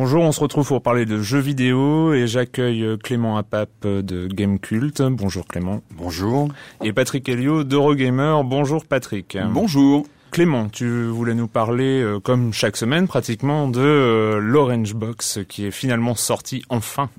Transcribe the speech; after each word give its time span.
Bonjour, 0.00 0.22
on 0.22 0.30
se 0.30 0.38
retrouve 0.38 0.68
pour 0.68 0.80
parler 0.80 1.06
de 1.06 1.20
jeux 1.20 1.40
vidéo 1.40 2.12
et 2.12 2.28
j'accueille 2.28 2.84
euh, 2.84 2.96
Clément 2.96 3.36
Apap 3.36 3.68
euh, 3.84 4.00
de 4.00 4.28
Game 4.28 4.60
Cult. 4.60 5.02
Bonjour 5.02 5.44
Clément. 5.44 5.82
Bonjour. 5.90 6.50
Et 6.84 6.92
Patrick 6.92 7.28
Helio 7.28 7.64
d'Eurogamer. 7.64 8.42
Bonjour 8.44 8.84
Patrick. 8.84 9.36
Bonjour. 9.50 10.06
Clément, 10.30 10.68
tu 10.68 11.06
voulais 11.06 11.34
nous 11.34 11.48
parler, 11.48 12.00
euh, 12.00 12.20
comme 12.20 12.52
chaque 12.52 12.76
semaine 12.76 13.08
pratiquement, 13.08 13.66
de 13.66 14.38
l'Orange 14.40 14.94
Box 14.94 15.40
qui 15.48 15.66
est 15.66 15.72
finalement 15.72 16.14
sorti 16.14 16.62
enfin. 16.68 17.10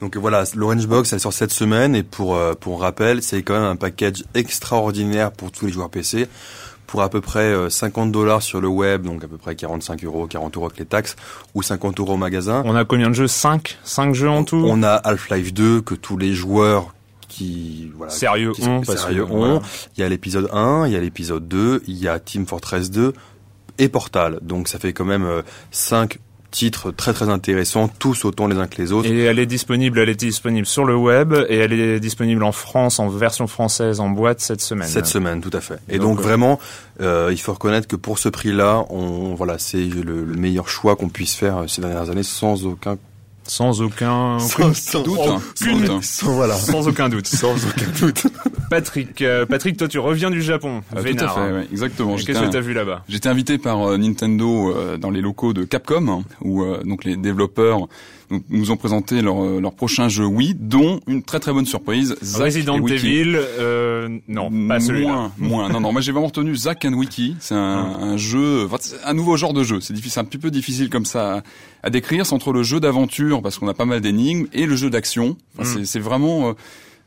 Donc 0.00 0.16
voilà, 0.16 0.42
l'Orange 0.56 0.88
Box 0.88 1.12
elle 1.12 1.20
sort 1.20 1.32
cette 1.32 1.52
semaine 1.52 1.94
et 1.94 2.02
pour 2.02 2.36
pour 2.58 2.80
rappel, 2.80 3.22
c'est 3.22 3.44
quand 3.44 3.54
même 3.54 3.62
un 3.62 3.76
package 3.76 4.24
extraordinaire 4.34 5.30
pour 5.30 5.52
tous 5.52 5.66
les 5.66 5.72
joueurs 5.72 5.88
PC 5.88 6.26
pour 6.86 7.02
à 7.02 7.08
peu 7.08 7.20
près 7.20 7.54
50 7.68 8.08
euh, 8.08 8.12
dollars 8.12 8.42
sur 8.42 8.60
le 8.60 8.68
web, 8.68 9.02
donc 9.02 9.24
à 9.24 9.28
peu 9.28 9.36
près 9.36 9.54
45 9.54 10.04
euros, 10.04 10.26
40 10.26 10.56
euros 10.56 10.66
avec 10.66 10.78
les 10.78 10.84
taxes, 10.84 11.16
ou 11.54 11.62
50 11.62 12.00
euros 12.00 12.14
au 12.14 12.16
magasin. 12.16 12.62
On 12.66 12.76
a 12.76 12.84
combien 12.84 13.08
de 13.08 13.14
jeux? 13.14 13.28
5 13.28 13.78
5 13.84 14.14
jeux 14.14 14.30
en 14.30 14.44
tout? 14.44 14.62
On 14.66 14.82
a 14.82 14.94
Half-Life 14.94 15.52
2 15.54 15.80
que 15.80 15.94
tous 15.94 16.16
les 16.16 16.32
joueurs 16.32 16.94
qui 17.28 17.90
voilà 17.96 18.12
sérieux 18.12 18.52
ont, 18.62 18.84
sérieux 18.84 19.24
ont. 19.24 19.60
Il 19.96 20.00
y 20.00 20.04
a 20.04 20.08
l'épisode 20.08 20.48
1, 20.52 20.86
il 20.86 20.92
y 20.92 20.96
a 20.96 21.00
l'épisode 21.00 21.48
2, 21.48 21.82
il 21.86 21.96
y 21.96 22.06
a 22.06 22.18
Team 22.20 22.46
Fortress 22.46 22.90
2 22.90 23.12
et 23.78 23.88
Portal. 23.88 24.38
Donc 24.42 24.68
ça 24.68 24.78
fait 24.78 24.92
quand 24.92 25.04
même 25.04 25.42
5 25.70 26.14
euh, 26.14 26.18
titres 26.54 26.92
très 26.92 27.12
très 27.12 27.28
intéressants, 27.28 27.88
tous 27.88 28.24
autant 28.24 28.46
les 28.46 28.56
uns 28.56 28.68
que 28.68 28.80
les 28.80 28.92
autres. 28.92 29.10
Et 29.10 29.24
elle 29.24 29.40
est 29.40 29.46
disponible, 29.46 29.98
elle 29.98 30.08
est 30.08 30.14
disponible 30.14 30.66
sur 30.66 30.84
le 30.84 30.94
web 30.94 31.34
et 31.48 31.56
elle 31.56 31.72
est 31.72 31.98
disponible 31.98 32.44
en 32.44 32.52
France 32.52 33.00
en 33.00 33.08
version 33.08 33.48
française 33.48 33.98
en 33.98 34.08
boîte 34.08 34.40
cette 34.40 34.60
semaine. 34.60 34.88
Cette 34.88 35.06
semaine, 35.06 35.40
tout 35.40 35.50
à 35.52 35.60
fait. 35.60 35.80
Et 35.88 35.98
donc, 35.98 36.20
euh, 36.20 36.22
vraiment, 36.22 36.60
euh, 37.00 37.30
il 37.32 37.40
faut 37.40 37.52
reconnaître 37.52 37.88
que 37.88 37.96
pour 37.96 38.20
ce 38.20 38.28
prix-là, 38.28 38.84
on 38.90 39.34
voilà, 39.34 39.58
c'est 39.58 39.84
le, 39.84 40.24
le, 40.24 40.36
meilleur 40.36 40.68
choix 40.68 40.94
qu'on 40.94 41.08
puisse 41.08 41.34
faire 41.34 41.64
ces 41.66 41.80
dernières 41.82 42.08
années, 42.08 42.22
sans 42.22 42.64
aucun 42.66 42.98
sans 43.46 43.82
aucun, 43.82 44.38
sans, 44.38 44.70
doute, 45.02 45.20
hein. 45.28 46.00
sans, 46.00 46.32
voilà. 46.32 46.54
sans 46.54 46.88
aucun 46.88 47.10
doute. 47.10 47.26
sans 47.26 47.52
aucun 47.52 47.90
doute. 48.00 48.26
Patrick, 48.74 49.22
euh, 49.22 49.46
Patrick, 49.46 49.76
toi 49.76 49.86
tu 49.86 50.00
reviens 50.00 50.32
du 50.32 50.42
Japon. 50.42 50.82
Ah, 50.90 50.96
tout 50.96 51.06
à 51.06 51.28
fait, 51.28 51.40
hein. 51.40 51.54
ouais, 51.54 51.68
exactement. 51.70 52.16
Qu'est-ce 52.16 52.40
que 52.40 52.50
tu 52.50 52.56
as 52.56 52.60
vu 52.60 52.72
là-bas 52.72 53.04
J'étais 53.08 53.28
invité 53.28 53.56
par 53.56 53.88
euh, 53.88 53.98
Nintendo 53.98 54.74
euh, 54.74 54.96
dans 54.96 55.10
les 55.10 55.20
locaux 55.20 55.52
de 55.52 55.62
Capcom, 55.62 56.08
hein, 56.08 56.22
où 56.40 56.64
donc 56.84 57.04
les 57.04 57.16
développeurs 57.16 57.86
nous 58.50 58.72
ont 58.72 58.76
présenté 58.76 59.22
leur, 59.22 59.44
leur 59.60 59.74
prochain 59.74 60.08
jeu 60.08 60.24
Wii, 60.24 60.56
dont 60.58 60.98
une 61.06 61.22
très 61.22 61.38
très 61.38 61.52
bonne 61.52 61.66
surprise. 61.66 62.16
Resident 62.34 62.84
Evil, 62.84 63.38
non, 64.26 64.50
pas 64.66 64.80
celui-là. 64.80 65.08
Moins, 65.08 65.32
moins. 65.38 65.68
Non, 65.68 65.80
non, 65.80 65.92
moi 65.92 66.00
j'ai 66.00 66.10
vraiment 66.10 66.26
retenu 66.26 66.56
Zack 66.56 66.84
and 66.84 66.94
Wiki. 66.94 67.36
C'est 67.38 67.54
un, 67.54 67.58
un, 67.58 68.16
jeu, 68.16 68.66
un 69.04 69.14
nouveau 69.14 69.36
genre 69.36 69.52
de 69.52 69.62
jeu. 69.62 69.80
C'est 69.80 69.94
difficile, 69.94 70.20
un 70.20 70.24
petit 70.24 70.38
peu 70.38 70.50
difficile 70.50 70.90
comme 70.90 71.04
ça 71.04 71.44
à, 71.84 71.90
décrire. 71.90 72.26
C'est 72.26 72.34
entre 72.34 72.52
le 72.52 72.64
jeu 72.64 72.80
d'aventure, 72.80 73.40
parce 73.40 73.58
qu'on 73.58 73.68
a 73.68 73.74
pas 73.74 73.84
mal 73.84 74.00
d'énigmes, 74.00 74.46
et 74.52 74.66
le 74.66 74.74
jeu 74.74 74.90
d'action. 74.90 75.36
Enfin, 75.56 75.78
mm. 75.78 75.84
C'est 75.84 76.00
vraiment 76.00 76.56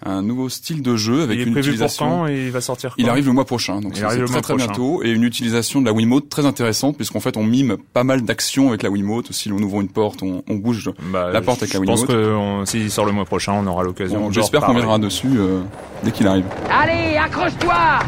un 0.06 0.22
nouveau 0.22 0.50
style 0.50 0.82
de 0.82 0.96
jeu 0.96 1.24
avec 1.24 1.40
une 1.40 1.52
prévu 1.52 1.70
utilisation. 1.70 2.06
Pour 2.06 2.18
quand 2.18 2.28
et 2.28 2.46
il 2.46 2.52
va 2.52 2.62
sortir 2.62 2.94
Il 2.98 3.10
arrive 3.10 3.26
le 3.26 3.34
mois 3.34 3.46
prochain, 3.46 3.82
donc 3.82 3.96
c'est 3.96 4.26
très 4.26 4.42
très 4.42 4.56
bientôt 4.56 5.04
et 5.04 5.10
une 5.10 5.24
utilisation 5.24 5.82
de 5.82 5.86
la 5.86 5.94
Wiimote 5.94 6.30
très 6.30 6.46
intéressante 6.46 6.98
puisqu'en 6.98 7.20
fait 7.20 7.38
on 7.38 7.44
mime 7.44 7.78
pas 7.94 8.04
mal 8.04 8.22
d'actions 8.22 8.70
avec 8.70 8.84
la 8.84 8.90
Wiimote. 8.90 9.32
Si 9.32 9.50
l'on 9.50 9.58
ouvre 9.58 9.82
une 9.82 9.90
porte, 9.90 10.24
on, 10.24 10.44
on 10.48 10.56
bouge 10.56 10.92
bah, 11.12 11.32
la 11.32 11.42
porte 11.42 11.64
avec 11.64 11.74
la 11.74 11.80
Wiimote. 11.80 12.00
Je 12.00 12.06
pense 12.06 12.66
que 12.66 12.72
s'il 12.72 12.92
sort 12.92 13.06
le 13.06 13.12
mois 13.12 13.26
prochain, 13.26 13.54
on 13.54 13.66
aura 13.68 13.84
l'occasion. 13.84 14.22
Bon, 14.22 14.32
J'espère 14.32 14.62
qu'on 14.62 14.74
viendra 14.74 15.00
dessus 15.00 15.28
euh, 15.36 15.62
dès 16.04 16.12
qu'il 16.12 16.28
arrive. 16.28 16.46
Allez, 16.70 17.18
accroche-toi 17.18 18.00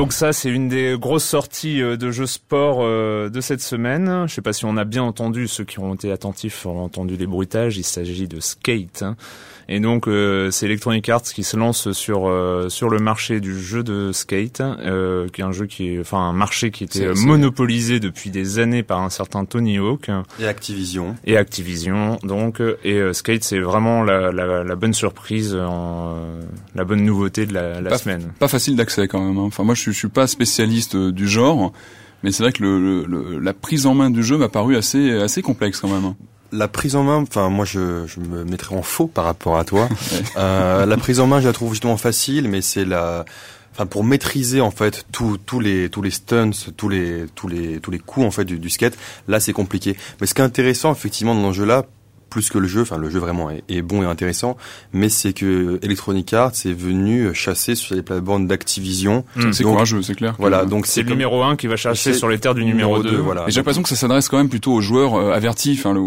Donc 0.00 0.14
ça, 0.14 0.32
c'est 0.32 0.48
une 0.48 0.70
des 0.70 0.96
grosses 0.98 1.26
sorties 1.26 1.82
euh, 1.82 1.98
de 1.98 2.10
jeux 2.10 2.24
sport 2.24 2.78
euh, 2.80 3.28
de 3.28 3.42
cette 3.42 3.60
semaine. 3.60 4.24
Je 4.26 4.34
sais 4.34 4.40
pas 4.40 4.54
si 4.54 4.64
on 4.64 4.78
a 4.78 4.86
bien 4.86 5.02
entendu, 5.02 5.46
ceux 5.46 5.64
qui 5.64 5.78
ont 5.78 5.92
été 5.92 6.10
attentifs 6.10 6.64
ont 6.64 6.82
entendu 6.82 7.18
les 7.18 7.26
bruitages. 7.26 7.76
Il 7.76 7.84
s'agit 7.84 8.26
de 8.26 8.40
Skate. 8.40 9.02
Hein. 9.02 9.16
Et 9.72 9.78
donc 9.78 10.08
euh, 10.08 10.50
c'est 10.50 10.66
Electronic 10.66 11.08
Arts 11.08 11.22
qui 11.22 11.44
se 11.44 11.56
lance 11.56 11.92
sur 11.92 12.28
euh, 12.28 12.68
sur 12.68 12.90
le 12.90 12.98
marché 12.98 13.38
du 13.38 13.56
jeu 13.56 13.84
de 13.84 14.10
skate, 14.10 14.60
euh, 14.60 15.28
qui 15.28 15.42
est 15.42 15.44
un 15.44 15.52
jeu 15.52 15.66
qui 15.66 15.94
est, 15.94 16.00
enfin 16.00 16.18
un 16.18 16.32
marché 16.32 16.72
qui 16.72 16.82
était 16.82 17.14
monopolisé 17.14 18.00
depuis 18.00 18.30
des 18.30 18.58
années 18.58 18.82
par 18.82 19.00
un 19.00 19.10
certain 19.10 19.44
Tony 19.44 19.78
Hawk 19.78 20.10
et 20.40 20.48
Activision. 20.48 21.14
Et 21.24 21.36
Activision 21.36 22.18
donc 22.24 22.60
et 22.82 23.00
skate 23.12 23.44
c'est 23.44 23.60
vraiment 23.60 24.02
la, 24.02 24.32
la, 24.32 24.64
la, 24.64 24.74
bonne 24.74 24.92
surprise, 24.92 25.54
en, 25.54 26.16
la 26.74 26.82
bonne 26.82 27.04
nouveauté 27.04 27.46
de 27.46 27.54
la, 27.54 27.80
la 27.80 27.96
semaine. 27.96 28.32
Pas 28.40 28.48
facile 28.48 28.74
d'accès 28.74 29.06
quand 29.06 29.24
même. 29.24 29.38
Hein. 29.38 29.46
Enfin 29.46 29.62
moi 29.62 29.76
je, 29.76 29.84
je 29.84 29.96
suis 29.96 30.08
pas 30.08 30.26
spécialiste 30.26 30.96
du 30.96 31.28
genre. 31.28 31.72
Mais 32.24 32.32
c'est 32.32 32.42
vrai 32.42 32.52
que 32.52 32.62
le, 32.62 33.04
le, 33.06 33.38
la 33.38 33.54
prise 33.54 33.86
en 33.86 33.94
main 33.94 34.10
du 34.10 34.24
jeu 34.24 34.36
m'a 34.36 34.48
paru 34.48 34.76
assez 34.76 35.12
assez 35.12 35.42
complexe 35.42 35.78
quand 35.78 35.88
même. 35.88 36.14
La 36.52 36.68
prise 36.68 36.96
en 36.96 37.04
main, 37.04 37.18
enfin 37.22 37.48
moi 37.48 37.64
je, 37.64 38.06
je 38.06 38.20
me 38.20 38.44
mettrais 38.44 38.74
en 38.74 38.82
faux 38.82 39.06
par 39.06 39.24
rapport 39.24 39.58
à 39.58 39.64
toi. 39.64 39.88
euh, 40.36 40.84
la 40.84 40.96
prise 40.96 41.20
en 41.20 41.26
main, 41.26 41.40
je 41.40 41.46
la 41.46 41.52
trouve 41.52 41.72
justement 41.72 41.96
facile, 41.96 42.48
mais 42.48 42.60
c'est 42.60 42.84
la, 42.84 43.24
enfin 43.72 43.86
pour 43.86 44.02
maîtriser 44.04 44.60
en 44.60 44.70
fait 44.70 45.06
tous 45.12 45.38
tous 45.38 45.60
les 45.60 45.88
tous 45.88 46.02
les 46.02 46.10
stunts, 46.10 46.50
tous 46.76 46.88
les 46.88 47.26
tous 47.34 47.48
les 47.48 47.80
tous 47.80 47.90
les 47.90 47.98
coups 47.98 48.26
en 48.26 48.30
fait 48.30 48.44
du, 48.44 48.58
du 48.58 48.70
skate, 48.70 48.96
là 49.28 49.38
c'est 49.40 49.52
compliqué. 49.52 49.96
Mais 50.20 50.26
ce 50.26 50.34
qui 50.34 50.40
est 50.40 50.44
intéressant 50.44 50.92
effectivement 50.92 51.34
dans 51.34 51.48
le 51.48 51.54
jeu 51.54 51.64
là, 51.64 51.86
plus 52.30 52.48
que 52.48 52.58
le 52.58 52.66
jeu, 52.68 52.82
enfin 52.82 52.96
le 52.96 53.10
jeu 53.10 53.18
vraiment 53.18 53.50
est, 53.50 53.62
est 53.68 53.82
bon 53.82 54.02
et 54.02 54.06
intéressant, 54.06 54.56
mais 54.92 55.08
c'est 55.08 55.32
que 55.32 55.78
Electronic 55.82 56.32
Arts 56.32 56.52
est 56.64 56.72
venu 56.72 57.34
chasser 57.34 57.74
sur 57.74 57.94
les 57.94 58.02
plates-bandes 58.02 58.46
d'Activision. 58.46 59.24
Mm. 59.36 59.52
C'est 59.52 59.64
courageux, 59.64 60.02
c'est 60.02 60.14
clair. 60.14 60.34
Voilà, 60.38 60.64
donc 60.64 60.86
C'est 60.86 61.00
le 61.02 61.08
comme- 61.08 61.14
numéro 61.18 61.42
1 61.42 61.56
qui 61.56 61.66
va 61.66 61.76
C'est 61.76 62.14
sur 62.14 62.28
les 62.28 62.38
terres 62.38 62.54
du 62.54 62.64
numéro 62.64 63.02
2. 63.02 63.16
voilà. 63.16 63.44
Et 63.46 63.50
j'ai 63.50 63.56
l'impression 63.58 63.82
que 63.82 63.88
ça 63.88 63.96
s'adresse 63.96 64.28
quand 64.28 64.36
même 64.38 64.48
plutôt 64.48 64.72
aux 64.72 64.80
joueurs 64.80 65.14
euh, 65.16 65.32
avertis, 65.32 65.76
enfin 65.78 65.94
aux, 65.96 66.00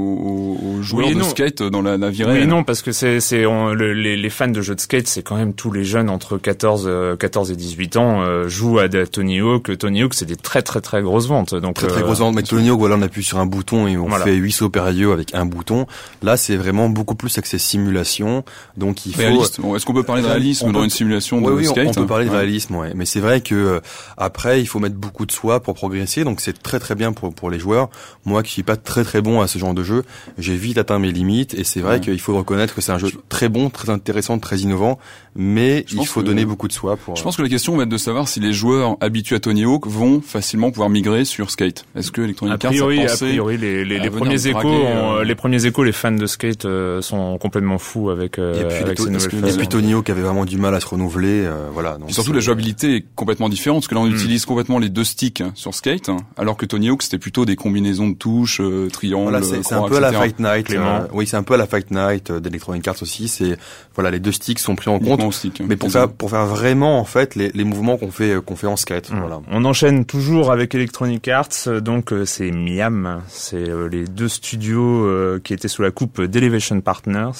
aux 0.77 0.81
joueurs 0.81 1.07
Oui 1.07 1.13
de 1.13 1.19
non. 1.19 1.25
skate 1.29 1.61
dans 1.63 1.81
la, 1.81 1.97
la 1.97 2.09
vie 2.09 2.23
Oui, 2.25 2.47
non, 2.47 2.63
parce 2.63 2.81
que 2.81 2.91
c'est 2.91 3.19
c'est 3.19 3.45
on- 3.45 3.73
le- 3.73 3.93
les, 3.93 4.15
les 4.17 4.29
fans 4.29 4.47
de 4.47 4.61
jeux 4.61 4.75
de 4.75 4.79
skate, 4.79 5.07
c'est 5.07 5.23
quand 5.23 5.35
même 5.35 5.53
tous 5.53 5.71
les 5.71 5.83
jeunes 5.83 6.09
entre 6.09 6.37
14 6.37 6.85
euh, 6.87 7.15
14 7.17 7.51
et 7.51 7.55
18 7.55 7.97
ans 7.97 8.21
euh, 8.21 8.47
jouent 8.47 8.79
à 8.79 8.87
Tony 8.89 9.39
Hawk. 9.41 9.77
Tony 9.77 10.03
Hawk, 10.03 10.13
c'est 10.13 10.25
des 10.25 10.35
très 10.35 10.61
très 10.61 10.81
très 10.81 11.01
grosses 11.01 11.27
ventes. 11.27 11.53
Donc 11.55 11.75
Très 11.75 11.87
très 11.87 12.01
euh, 12.01 12.03
gros 12.03 12.13
vente. 12.13 12.35
Mais 12.35 12.43
Tony 12.43 12.69
Hawk, 12.69 12.79
voilà, 12.79 12.95
on 12.95 13.01
appuie 13.01 13.23
sur 13.23 13.39
un 13.39 13.45
bouton 13.45 13.87
et 13.87 13.97
on 13.97 14.07
Voilà. 14.07 14.23
fait 14.25 14.33
8 14.35 14.51
sauts 14.51 14.69
périlleux 14.69 15.11
avec 15.11 15.33
un 15.33 15.45
bouton. 15.45 15.85
Là, 16.23 16.37
c'est 16.37 16.55
vraiment 16.55 16.89
beaucoup 16.89 17.13
plus 17.15 17.37
axé 17.37 17.59
simulation. 17.59 18.43
Donc 18.77 19.05
il 19.05 19.13
faut. 19.13 19.19
Réaliste. 19.19 19.61
Bon, 19.61 19.75
Est-ce 19.75 19.85
qu'on 19.85 19.93
peut 19.93 20.03
parler 20.03 20.21
de 20.23 20.27
On 20.27 20.31
réalisme 20.31 20.67
peut- 20.67 20.71
dans 20.73 20.83
une 20.83 20.89
simulation 20.89 21.39
de 21.41 21.45
Oui, 21.47 21.53
oui, 21.57 21.67
on- 21.67 21.71
skate 21.71 21.87
on 21.89 21.93
peut 21.93 22.07
parler 22.07 22.25
de 22.25 22.29
réalisme, 22.31 22.75
ouais. 22.75 22.93
Mais 22.95 23.05
c'est 23.05 23.19
vrai 23.19 23.41
que 23.41 23.53
euh, 23.53 23.79
après, 24.17 24.61
il 24.61 24.65
faut 24.65 24.79
mettre 24.79 24.95
beaucoup 24.95 25.25
de 25.25 25.31
soi 25.31 25.61
pour 25.61 25.73
progresser. 25.75 26.23
Donc 26.23 26.41
c'est 26.41 26.61
très 26.63 26.79
très 26.79 26.95
bien 26.95 27.11
pour 27.13 27.33
pour 27.33 27.51
les 27.51 27.59
joueurs. 27.59 27.89
Moi, 28.25 28.41
qui 28.41 28.51
suis 28.51 28.63
pas 28.63 28.77
très 28.77 29.03
très 29.03 29.21
bon 29.21 29.41
à 29.41 29.47
ce 29.47 29.59
genre 29.59 29.73
de 29.73 29.83
jeu, 29.83 30.03
j'ai 30.37 30.55
vite 30.55 30.77
atteint 30.77 30.97
mes 30.99 31.11
limites. 31.11 31.53
Et 31.53 31.63
c'est 31.63 31.81
vrai 31.81 31.95
Ouais. 31.95 31.99
qu'il 31.99 32.19
faut 32.19 32.35
reconnaître 32.35 32.73
que 32.73 32.81
c'est 32.81 32.91
un 32.93 32.97
jeu 32.97 33.09
très 33.29 33.49
bon, 33.49 33.69
très 33.69 33.89
intéressant, 33.89 34.39
très 34.39 34.59
innovant. 34.59 34.97
Mais 35.35 35.83
Je 35.87 35.97
il 35.97 36.05
faut 36.07 36.21
que- 36.21 36.25
donner 36.27 36.45
beaucoup 36.45 36.67
de 36.67 36.73
soi 36.73 36.95
pour. 36.95 37.15
Je 37.15 37.23
pense 37.23 37.35
que 37.37 37.41
la 37.41 37.49
question 37.49 37.75
va 37.75 37.83
être 37.83 37.89
de 37.89 37.97
savoir 37.97 38.27
si 38.27 38.39
les 38.39 38.53
joueurs 38.53 38.97
habitués 39.01 39.35
à 39.35 39.39
Tony 39.39 39.63
Hawk 39.65 39.87
vont 39.87 40.21
facilement 40.21 40.69
pouvoir 40.71 40.89
migrer 40.89 41.25
sur 41.25 41.49
skate. 41.51 41.85
Est-ce 41.95 42.11
que 42.11 42.21
A 42.21 42.25
Electronic 42.25 42.53
Arts 42.63 42.71
priori, 42.71 42.99
a 42.99 43.05
a 43.05 43.07
pensé 43.07 43.25
priori, 43.29 43.57
les, 43.57 44.09
premiers 44.11 44.47
échos, 44.47 44.59
ont- 44.67 45.15
euh, 45.17 45.23
les 45.23 45.35
premiers 45.35 45.65
échos, 45.65 45.83
les 45.83 45.91
fans 45.91 46.12
de 46.17 46.25
skate 46.25 46.65
euh, 46.65 47.01
sont 47.01 47.37
complètement 47.37 47.77
fous 47.77 48.09
avec 48.09 48.39
euh, 48.39 48.53
avec 48.81 48.99
ces 48.99 49.09
nouvelles 49.09 49.27
que- 49.29 49.35
et 49.37 49.39
phases. 49.41 49.57
puis 49.57 49.67
Tony 49.67 49.93
Hawk 49.93 50.09
avait 50.09 50.21
vraiment 50.21 50.45
du 50.45 50.57
mal 50.57 50.73
à 50.75 50.79
se 50.79 50.87
renouveler. 50.87 51.43
euh, 51.45 51.67
voilà. 51.73 51.93
Donc 51.97 52.05
Puis 52.07 52.13
surtout 52.13 52.33
la 52.33 52.39
jouabilité 52.39 52.95
est 52.97 53.05
complètement 53.15 53.49
différente 53.49 53.77
parce 53.81 53.87
que 53.87 53.95
là 53.95 54.01
on 54.01 54.05
Hmm. 54.07 54.13
utilise 54.13 54.45
complètement 54.45 54.79
les 54.79 54.89
deux 54.89 55.03
sticks 55.03 55.41
hein, 55.41 55.51
sur 55.55 55.73
skate 55.73 56.09
hein, 56.09 56.17
alors 56.37 56.57
que 56.57 56.65
Tony 56.65 56.89
Hawk 56.89 57.03
c'était 57.03 57.17
plutôt 57.17 57.45
des 57.45 57.55
combinaisons 57.55 58.09
de 58.09 58.15
touches, 58.15 58.59
euh, 58.61 58.89
triangles, 58.91 59.31
Voilà, 59.31 59.41
c'est 59.45 59.73
un 59.73 59.87
peu 59.87 59.97
à 59.97 59.99
la 59.99 60.09
etc. 60.09 60.21
Fight 60.23 60.39
Night. 60.39 60.65
Clément. 60.67 60.85
euh, 60.95 61.07
oui, 61.13 61.25
c'est 61.27 61.37
un 61.37 61.43
peu 61.43 61.53
à 61.53 61.57
la 61.57 61.65
Fight 61.67 61.91
Night 61.91 62.29
euh, 62.31 62.39
d'Electronic 62.39 62.87
Arts 62.87 63.01
aussi. 63.01 63.27
C'est 63.27 63.57
voilà, 63.95 64.11
les 64.11 64.19
deux 64.19 64.31
sticks 64.31 64.59
sont 64.59 64.75
pris 64.75 64.89
en 64.89 64.99
compte. 64.99 65.21
Hein, 65.21 65.29
Mais 65.67 65.75
pour 65.75 65.91
faire 65.91 66.09
pour 66.09 66.29
faire 66.29 66.45
vraiment 66.45 66.99
en 66.99 67.05
fait 67.05 67.35
les, 67.35 67.49
les 67.53 67.63
mouvements 67.63 67.97
qu'on 67.97 68.11
fait 68.11 68.37
qu'on 68.45 68.55
fait 68.55 68.67
en 68.67 68.75
skate. 68.75 69.11
Mm. 69.11 69.19
Voilà. 69.19 69.41
On 69.51 69.63
enchaîne 69.65 70.05
toujours 70.05 70.51
avec 70.51 70.75
Electronic 70.75 71.27
Arts, 71.27 71.47
donc 71.81 72.11
euh, 72.11 72.25
c'est 72.25 72.51
Miam, 72.51 73.21
c'est 73.27 73.69
euh, 73.69 73.87
les 73.87 74.05
deux 74.05 74.27
studios 74.27 75.05
euh, 75.05 75.39
qui 75.43 75.53
étaient 75.53 75.67
sous 75.67 75.81
la 75.81 75.91
coupe 75.91 76.02
d'Elevation 76.19 76.79
Partners 76.81 77.31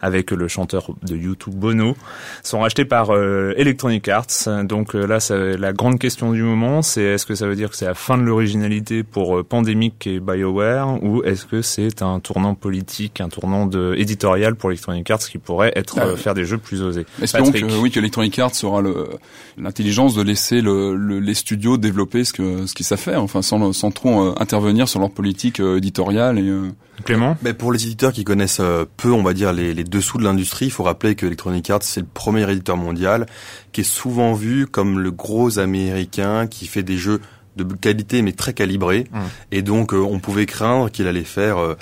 avec 0.00 0.30
le 0.30 0.46
chanteur 0.48 0.90
de 1.02 1.16
YouTube 1.16 1.54
Bono, 1.54 1.96
sont 2.42 2.60
rachetés 2.60 2.84
par 2.84 3.10
euh, 3.10 3.52
Electronic 3.56 4.06
Arts. 4.08 4.26
Donc 4.64 4.94
euh, 4.94 5.06
là, 5.06 5.20
ça- 5.20 5.36
la 5.36 5.72
grande 5.72 5.98
question 5.98 6.32
du 6.32 6.42
moment, 6.42 6.82
c'est 6.82 7.02
est-ce 7.02 7.26
que 7.26 7.34
ça 7.34 7.46
veut 7.46 7.56
dire 7.56 7.70
que 7.70 7.76
c'est 7.76 7.86
la 7.86 7.94
fin 7.94 8.16
de 8.16 8.22
l'originalité 8.22 9.02
pour 9.02 9.38
euh, 9.38 9.42
Pandemic 9.42 10.06
et 10.06 10.20
BioWare 10.20 11.02
ou 11.02 11.22
est-ce 11.24 11.46
que 11.46 11.62
c'est 11.62 12.02
un 12.02 12.20
tournant 12.20 12.54
politique, 12.54 13.20
un 13.20 13.28
tournant 13.28 13.66
de 13.66 13.94
éditorial 13.96 14.54
pour 14.54 14.70
Electronic 14.70 15.10
Arts 15.10 15.18
qui 15.18 15.38
pourrait 15.38 15.72
être 15.74 15.98
Ah 16.00 16.16
faire 16.16 16.34
des 16.34 16.44
jeux 16.44 16.58
plus 16.58 16.82
osés? 16.82 17.06
Espérons 17.20 17.50
que 17.50 17.78
oui 17.80 17.90
que 17.90 17.98
Electronic 17.98 18.38
Arts 18.38 18.52
aura 18.62 18.82
l'intelligence 19.56 20.14
de 20.14 20.22
laisser 20.22 20.60
le, 20.60 20.94
le- 20.96 21.18
les 21.20 21.34
studios 21.34 21.76
développer 21.76 22.24
ce 22.24 22.32
que 22.32 22.66
ce 22.66 22.74
qu'ils 22.74 22.86
savent 22.86 22.98
faire, 22.98 23.22
enfin 23.22 23.42
sans 23.42 23.72
sans 23.72 23.90
trop 23.90 24.22
euh, 24.28 24.34
intervenir 24.38 24.88
sur 24.88 25.00
leur 25.00 25.10
politique 25.10 25.60
euh, 25.60 25.76
éditoriale 25.78 26.38
et 26.38 26.48
euh, 26.48 26.68
Clément? 27.04 27.36
Mais 27.42 27.54
pour 27.54 27.72
les 27.72 27.86
éditeurs 27.98 28.12
qui 28.12 28.22
connaissent 28.22 28.60
euh, 28.60 28.84
peu, 28.96 29.10
on 29.10 29.24
va 29.24 29.34
dire 29.34 29.52
les, 29.52 29.74
les 29.74 29.82
dessous 29.82 30.18
de 30.18 30.22
l'industrie, 30.22 30.66
il 30.66 30.70
faut 30.70 30.84
rappeler 30.84 31.16
que 31.16 31.26
Electronic 31.26 31.68
Arts 31.68 31.82
c'est 31.82 32.00
le 32.00 32.06
premier 32.06 32.48
éditeur 32.48 32.76
mondial 32.76 33.26
qui 33.72 33.80
est 33.80 33.84
souvent 33.84 34.34
vu 34.34 34.68
comme 34.68 35.00
le 35.00 35.10
gros 35.10 35.58
américain 35.58 36.46
qui 36.46 36.68
fait 36.68 36.84
des 36.84 36.96
jeux 36.96 37.20
de 37.56 37.64
qualité 37.74 38.22
mais 38.22 38.30
très 38.30 38.52
calibrés 38.52 39.08
Mm. 39.10 39.18
et 39.50 39.62
donc 39.62 39.94
euh, 39.94 39.98
on 39.98 40.20
pouvait 40.20 40.46
craindre 40.46 40.90
qu'il 40.92 41.08
allait 41.08 41.24
faire 41.24 41.58
euh, 41.58 41.74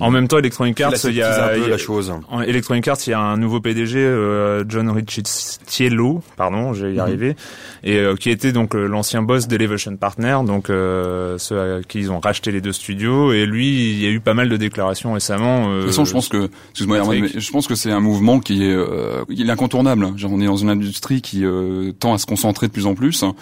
En 0.00 0.10
même 0.10 0.28
temps, 0.28 0.38
Electronic 0.38 0.80
Arts, 0.80 0.92
il 1.04 1.14
y 1.14 1.22
a, 1.22 1.44
un 1.44 1.48
peu 1.50 1.56
il 1.58 1.62
y 1.62 1.64
a- 1.66 1.68
la 1.68 1.78
chose. 1.78 2.12
En 2.30 2.40
Electronic 2.40 2.86
Arts, 2.88 2.98
il 3.06 3.10
y 3.10 3.12
a 3.12 3.20
un 3.20 3.36
nouveau 3.36 3.60
PDG, 3.60 3.98
euh, 3.98 4.64
John 4.68 4.88
Riccitiello, 4.90 6.22
pardon, 6.36 6.72
je 6.74 6.86
vais 6.86 6.92
y 6.92 6.94
Mhm. 6.96 7.00
arriver, 7.00 7.36
et 7.84 7.96
euh, 7.96 8.14
qui 8.16 8.30
était 8.30 8.52
donc 8.52 8.74
euh, 8.74 8.86
l'ancien 8.86 9.22
boss 9.22 9.48
d'Elevation 9.48 9.96
Partner, 9.96 10.38
donc 10.46 10.70
euh, 10.70 11.38
ceux 11.38 11.58
à 11.78 11.82
qui 11.82 11.98
ils 12.00 12.10
ont 12.12 12.20
racheté 12.20 12.50
les 12.52 12.60
deux 12.60 12.72
studios. 12.72 13.32
Et 13.32 13.46
lui, 13.46 13.92
il 13.92 14.02
y 14.02 14.06
a 14.06 14.10
eu 14.10 14.20
pas 14.20 14.34
mal 14.34 14.48
de 14.48 14.56
déclarations 14.56 15.12
récemment. 15.12 15.68
euh, 15.70 15.76
De 15.76 15.80
toute 15.82 15.90
façon, 15.90 16.04
je 16.04 16.12
pense 16.12 16.28
que, 16.28 16.48
excuse-moi, 16.70 16.98
je 17.36 17.50
pense 17.50 17.66
que 17.66 17.74
c'est 17.74 17.90
un 17.90 18.00
mouvement 18.00 18.40
qui 18.40 18.64
est, 18.64 18.72
euh, 18.74 19.24
il 19.28 19.48
est 19.48 19.52
incontournable. 19.52 20.04
hein. 20.04 20.14
Genre, 20.16 20.32
on 20.32 20.40
est 20.40 20.46
dans 20.46 20.56
une 20.56 20.70
industrie 20.70 21.20
qui 21.22 21.44
euh, 21.44 21.92
tend 21.92 22.14
à 22.14 22.18
se 22.18 22.26
concentrer 22.26 22.66
de 22.68 22.72
plus 22.72 22.86
en 22.86 22.94
plus, 22.94 23.22
hein, 23.22 23.34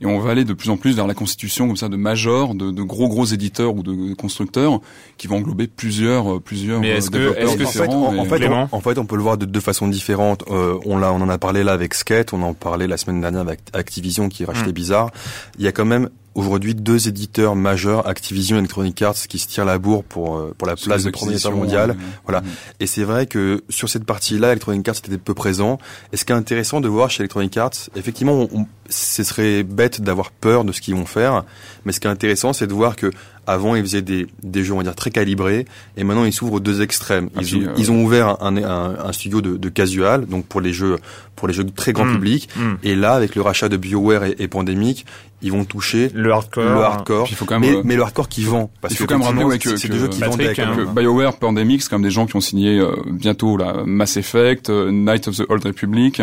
et 0.00 0.06
on 0.06 0.18
va 0.18 0.30
aller 0.30 0.44
de 0.44 0.52
plus 0.54 0.70
en 0.70 0.76
plus 0.76 0.94
vers 0.96 1.06
la 1.06 1.14
constitution 1.14 1.66
comme 1.66 1.76
ça 1.76 1.88
de 1.88 1.96
majors, 1.96 2.54
de, 2.54 2.70
de 2.70 2.82
gros 2.82 3.08
gros 3.08 3.24
éditeurs 3.24 3.74
ou 3.74 3.82
de 3.82 4.14
constructeurs 4.14 4.80
qui 5.16 5.26
vont 5.28 5.36
englober 5.36 5.66
plusieurs, 5.76 6.34
euh, 6.36 6.40
plusieurs 6.40 6.80
Mais 6.80 6.92
euh, 6.92 6.96
est-ce 6.96 7.10
que- 7.10 7.18
développeurs 7.18 7.42
est-ce 7.42 7.56
que 7.56 7.62
en 7.64 7.66
fait, 7.66 7.86
différents. 7.86 8.06
en, 8.08 8.18
en 8.18 8.24
fait, 8.24 8.48
on, 8.48 8.68
en 8.76 8.80
fait, 8.80 8.98
on 8.98 9.06
peut 9.06 9.16
le 9.16 9.22
voir 9.22 9.36
de 9.38 9.44
deux 9.46 9.60
façons 9.60 9.88
différentes. 9.88 10.44
Euh, 10.50 10.78
on 10.84 10.96
l'a, 10.98 11.12
on 11.12 11.20
en 11.20 11.28
a 11.28 11.38
parlé 11.38 11.64
là 11.64 11.72
avec 11.72 11.94
Skate, 11.94 12.32
on 12.32 12.42
en 12.42 12.54
parlait 12.54 12.86
la 12.86 12.96
semaine 12.96 13.20
dernière 13.20 13.40
avec 13.42 13.60
Activision 13.72 14.28
qui 14.28 14.44
rachetait 14.44 14.68
Mm. 14.70 14.72
Bizarre. 14.72 15.10
Il 15.58 15.64
y 15.64 15.68
a 15.68 15.72
quand 15.72 15.84
même 15.84 16.08
aujourd'hui 16.34 16.74
deux 16.74 17.08
éditeurs 17.08 17.54
majeurs, 17.56 18.06
Activision 18.08 18.56
et 18.56 18.58
Electronic 18.60 19.00
Arts, 19.02 19.14
qui 19.28 19.38
se 19.38 19.46
tirent 19.48 19.64
la 19.64 19.78
bourre 19.78 20.04
pour 20.04 20.36
euh, 20.36 20.54
pour 20.58 20.66
la 20.66 20.76
place 20.76 21.04
de 21.04 21.10
premier 21.10 21.32
éditeur 21.32 21.52
mondial. 21.52 21.96
Voilà. 22.24 22.40
mhm. 22.40 22.46
Et 22.80 22.86
c'est 22.86 23.04
vrai 23.04 23.26
que 23.26 23.62
sur 23.68 23.88
cette 23.88 24.04
partie-là, 24.04 24.48
Electronic 24.50 24.88
Arts 24.88 24.96
était 25.06 25.18
peu 25.18 25.34
présent. 25.34 25.78
Et 26.12 26.16
ce 26.16 26.24
qui 26.24 26.32
est 26.32 26.36
intéressant 26.36 26.80
de 26.80 26.88
voir 26.88 27.10
chez 27.10 27.20
Electronic 27.22 27.56
Arts, 27.56 27.70
effectivement, 27.96 28.32
on- 28.34 28.48
on- 28.60 28.66
ce 28.90 29.22
serait 29.22 29.62
bête 29.62 30.00
d'avoir 30.02 30.30
peur 30.30 30.64
de 30.64 30.72
ce 30.72 30.80
qu'ils 30.80 30.94
vont 30.94 31.06
faire. 31.06 31.44
Mais 31.84 31.92
ce 31.92 32.00
qui 32.00 32.06
est 32.06 32.10
intéressant, 32.10 32.52
c'est 32.52 32.66
de 32.66 32.74
voir 32.74 32.96
que 32.96 33.10
avant, 33.46 33.74
ils 33.76 33.82
faisaient 33.82 34.02
des, 34.02 34.26
des 34.42 34.64
jeux, 34.64 34.72
on 34.72 34.78
va 34.78 34.82
dire, 34.84 34.94
très 34.94 35.10
calibrés. 35.10 35.66
Et 35.96 36.04
maintenant, 36.04 36.24
ils 36.24 36.32
s'ouvrent 36.32 36.54
aux 36.54 36.60
deux 36.60 36.80
extrêmes. 36.82 37.28
Ah, 37.34 37.40
Ils, 37.42 37.46
puis, 37.46 37.56
ont, 37.66 37.68
euh, 37.70 37.74
ils 37.76 37.90
ont 37.92 38.02
ouvert 38.02 38.42
un, 38.42 38.56
un, 38.56 38.98
un 39.08 39.12
studio 39.12 39.40
de, 39.42 39.56
de 39.56 39.68
casual, 39.68 40.24
donc 40.26 40.46
pour 40.46 40.60
les 40.62 40.72
jeux, 40.72 40.96
pour 41.36 41.46
les 41.48 41.54
jeux 41.54 41.64
de 41.64 41.70
très 41.70 41.92
grand 41.92 42.06
Mm. 42.06 42.12
public. 42.14 42.48
hmm, 42.56 42.74
Et 42.82 42.94
là, 42.94 43.12
avec 43.14 43.34
le 43.34 43.42
rachat 43.42 43.68
de 43.68 43.76
BioWare 43.76 44.24
et, 44.24 44.36
et 44.38 44.48
Pandemic, 44.48 45.04
ils 45.44 45.52
vont 45.52 45.64
toucher 45.64 46.10
le 46.12 46.32
hardcore. 46.32 46.64
le 46.64 46.70
hardcore. 46.82 47.24
Puis 47.24 47.34
il 47.34 47.36
faut 47.36 47.44
quand 47.44 47.60
même, 47.60 47.70
mais, 47.70 47.76
euh, 47.76 47.82
mais 47.84 47.94
le 47.96 48.02
hardcore 48.02 48.28
qui 48.28 48.42
vend. 48.42 48.70
Parce 48.80 48.94
il 48.94 48.96
faut 48.96 49.04
que 49.04 49.12
quand 49.12 49.18
même 49.18 49.28
rappeler, 49.28 49.44
ouais, 49.44 49.58
que- 49.60 49.76
c'est 49.76 49.86
que 49.88 49.92
des 49.92 49.98
jeux 50.00 50.08
qui 50.08 50.18
Patrick, 50.20 50.38
vendaient 50.40 50.54
quand 50.54 50.62
hein, 50.62 50.74
même. 50.76 50.86
que 50.94 51.00
BioWare, 51.00 51.36
Pandemic, 51.36 51.82
c'est 51.82 51.90
comme 51.90 52.02
des 52.02 52.10
gens 52.10 52.26
qui 52.26 52.34
ont 52.34 52.40
signé 52.40 52.78
euh, 52.80 52.96
bientôt 53.06 53.56
la 53.56 53.84
Mass 53.84 54.16
Effect, 54.16 54.70
euh, 54.70 54.90
Night 54.90 55.28
of 55.28 55.36
the 55.36 55.44
Old 55.48 55.64
Republic, 55.64 56.20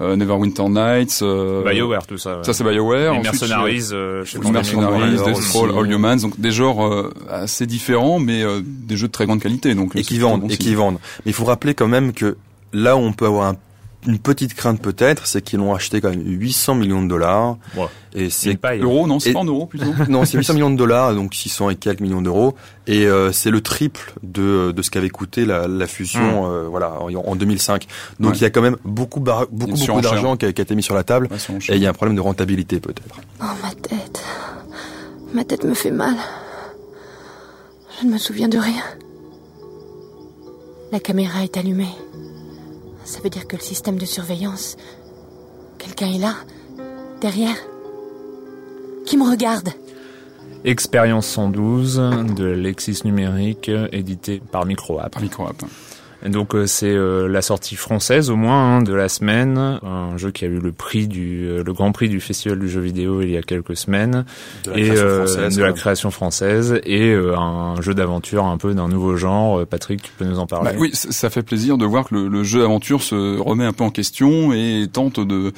Neverwinter 0.00 0.68
Nights. 0.68 1.20
Euh, 1.22 1.64
BioWare, 1.68 2.06
tout 2.06 2.18
ça. 2.18 2.36
ouais. 2.38 2.44
Ça 2.44 2.52
c'est 2.52 2.62
BioWare. 2.64 3.14
Les 3.14 3.18
Ensuite, 3.18 3.40
Mercenaries, 3.40 3.88
euh. 3.92 4.24
Mercenaries, 4.52 5.16
Death 5.24 5.36
Scroll. 5.42 5.72
All 5.76 5.90
Humans, 5.90 6.16
donc 6.22 6.38
des 6.38 6.50
genres 6.52 6.84
euh, 6.86 7.12
assez 7.30 7.66
différents, 7.66 8.18
mais 8.20 8.42
euh, 8.42 8.60
des 8.64 8.96
jeux 8.96 9.08
de 9.08 9.12
très 9.12 9.26
grande 9.26 9.40
qualité. 9.40 9.74
Donc 9.74 9.96
et 9.96 10.02
qui 10.02 10.18
vendent 10.18 10.42
bon 10.42 10.48
et 10.48 10.56
qui 10.56 10.74
vendent. 10.74 10.98
Mais 11.24 11.30
il 11.30 11.34
faut 11.34 11.44
rappeler 11.44 11.74
quand 11.74 11.88
même 11.88 12.12
que 12.12 12.36
là 12.72 12.96
où 12.96 13.00
on 13.00 13.12
peut 13.12 13.26
avoir 13.26 13.48
un- 13.48 13.56
une 14.06 14.18
petite 14.18 14.54
crainte 14.54 14.80
peut-être, 14.80 15.26
c'est 15.26 15.42
qu'ils 15.42 15.58
l'ont 15.58 15.74
acheté 15.74 16.00
quand 16.00 16.10
même 16.10 16.22
800 16.24 16.76
millions 16.76 17.02
de 17.02 17.08
dollars. 17.08 17.56
Ouais. 17.76 17.86
Et 18.14 18.30
C'est. 18.30 18.56
Euros, 18.80 19.06
non, 19.06 19.18
c'est 19.18 19.32
Et- 19.32 19.36
en 19.36 19.44
euros 19.44 19.66
plutôt. 19.66 19.86
non, 20.08 20.24
c'est 20.24 20.38
800 20.38 20.54
millions 20.54 20.70
de 20.70 20.76
dollars, 20.76 21.14
donc 21.14 21.34
600 21.34 21.70
et 21.70 21.76
quelques 21.76 22.00
millions 22.00 22.22
d'euros, 22.22 22.54
et 22.86 23.06
euh, 23.06 23.32
c'est 23.32 23.50
le 23.50 23.60
triple 23.60 24.14
de, 24.22 24.72
de 24.72 24.82
ce 24.82 24.90
qu'avait 24.90 25.10
coûté 25.10 25.44
la, 25.44 25.66
la 25.68 25.86
fusion, 25.86 26.50
euh, 26.50 26.68
voilà, 26.68 26.92
en, 27.02 27.12
en 27.12 27.36
2005. 27.36 27.86
Donc 28.20 28.30
Ouais. 28.32 28.36
il 28.38 28.42
y 28.42 28.44
a 28.46 28.50
quand 28.50 28.62
même 28.62 28.76
beaucoup, 28.84 29.20
bar- 29.20 29.46
beaucoup, 29.50 29.76
d'argent 30.00 30.36
qui 30.36 30.46
a, 30.46 30.52
qui 30.52 30.60
a 30.60 30.64
été 30.64 30.74
mis 30.74 30.82
sur 30.82 30.94
la 30.94 31.02
table, 31.04 31.28
Ouais, 31.30 31.56
et 31.68 31.76
il 31.76 31.82
y 31.82 31.86
a 31.86 31.90
un 31.90 31.94
problème 31.94 32.16
de 32.16 32.20
rentabilité 32.22 32.80
peut-être. 32.80 33.02
Oh, 33.42 33.44
ma 33.62 33.70
tête. 33.74 34.22
Ma 35.34 35.44
tête 35.44 35.64
me 35.64 35.74
fait 35.74 35.90
mal. 35.90 36.14
Je 38.00 38.06
ne 38.06 38.12
me 38.12 38.18
souviens 38.18 38.48
de 38.48 38.58
rien. 38.58 38.82
La 40.92 41.00
caméra 41.00 41.42
est 41.42 41.56
allumée. 41.56 41.88
Ça 43.08 43.20
veut 43.20 43.30
dire 43.30 43.48
que 43.48 43.56
le 43.56 43.62
système 43.62 43.96
de 43.96 44.04
surveillance... 44.04 44.76
Quelqu'un 45.78 46.12
est 46.12 46.18
là 46.18 46.34
Derrière 47.22 47.56
Qui 49.06 49.16
me 49.16 49.30
regarde 49.30 49.70
Expérience 50.64 51.26
112 51.28 52.02
de 52.36 52.44
Lexis 52.44 53.00
Numérique, 53.04 53.70
édité 53.92 54.42
par 54.52 54.66
Microapp. 54.66 55.12
Par 55.12 55.22
micro-app. 55.22 55.62
Donc 56.26 56.54
euh, 56.54 56.66
c'est 56.66 56.92
euh, 56.92 57.28
la 57.28 57.42
sortie 57.42 57.76
française 57.76 58.28
au 58.28 58.36
moins 58.36 58.78
hein, 58.78 58.82
de 58.82 58.92
la 58.92 59.08
semaine, 59.08 59.56
un 59.56 60.16
jeu 60.16 60.32
qui 60.32 60.44
a 60.44 60.48
eu 60.48 60.58
le 60.58 60.72
prix 60.72 61.06
du 61.06 61.46
euh, 61.46 61.62
le 61.62 61.72
grand 61.72 61.92
prix 61.92 62.08
du 62.08 62.20
festival 62.20 62.58
du 62.58 62.68
jeu 62.68 62.80
vidéo 62.80 63.22
il 63.22 63.30
y 63.30 63.36
a 63.36 63.42
quelques 63.42 63.76
semaines. 63.76 64.24
De 64.64 64.70
la 64.72 64.78
et 64.78 64.90
euh, 64.90 65.48
de 65.48 65.62
la 65.62 65.72
création 65.72 66.10
française. 66.10 66.80
Et 66.84 67.10
euh, 67.12 67.36
un 67.36 67.80
jeu 67.80 67.94
d'aventure 67.94 68.46
un 68.46 68.58
peu 68.58 68.74
d'un 68.74 68.88
nouveau 68.88 69.16
genre. 69.16 69.64
Patrick, 69.66 70.02
tu 70.02 70.12
peux 70.18 70.24
nous 70.24 70.40
en 70.40 70.46
parler 70.46 70.72
Bah 70.72 70.76
oui, 70.78 70.90
ça 70.92 71.30
fait 71.30 71.42
plaisir 71.42 71.78
de 71.78 71.84
voir 71.84 72.08
que 72.08 72.14
le, 72.16 72.28
le 72.28 72.42
jeu 72.42 72.64
aventure 72.64 73.02
se 73.02 73.38
remet 73.38 73.64
un 73.64 73.72
peu 73.72 73.84
en 73.84 73.90
question 73.90 74.52
et 74.52 74.86
tente 74.92 75.20
de 75.20 75.52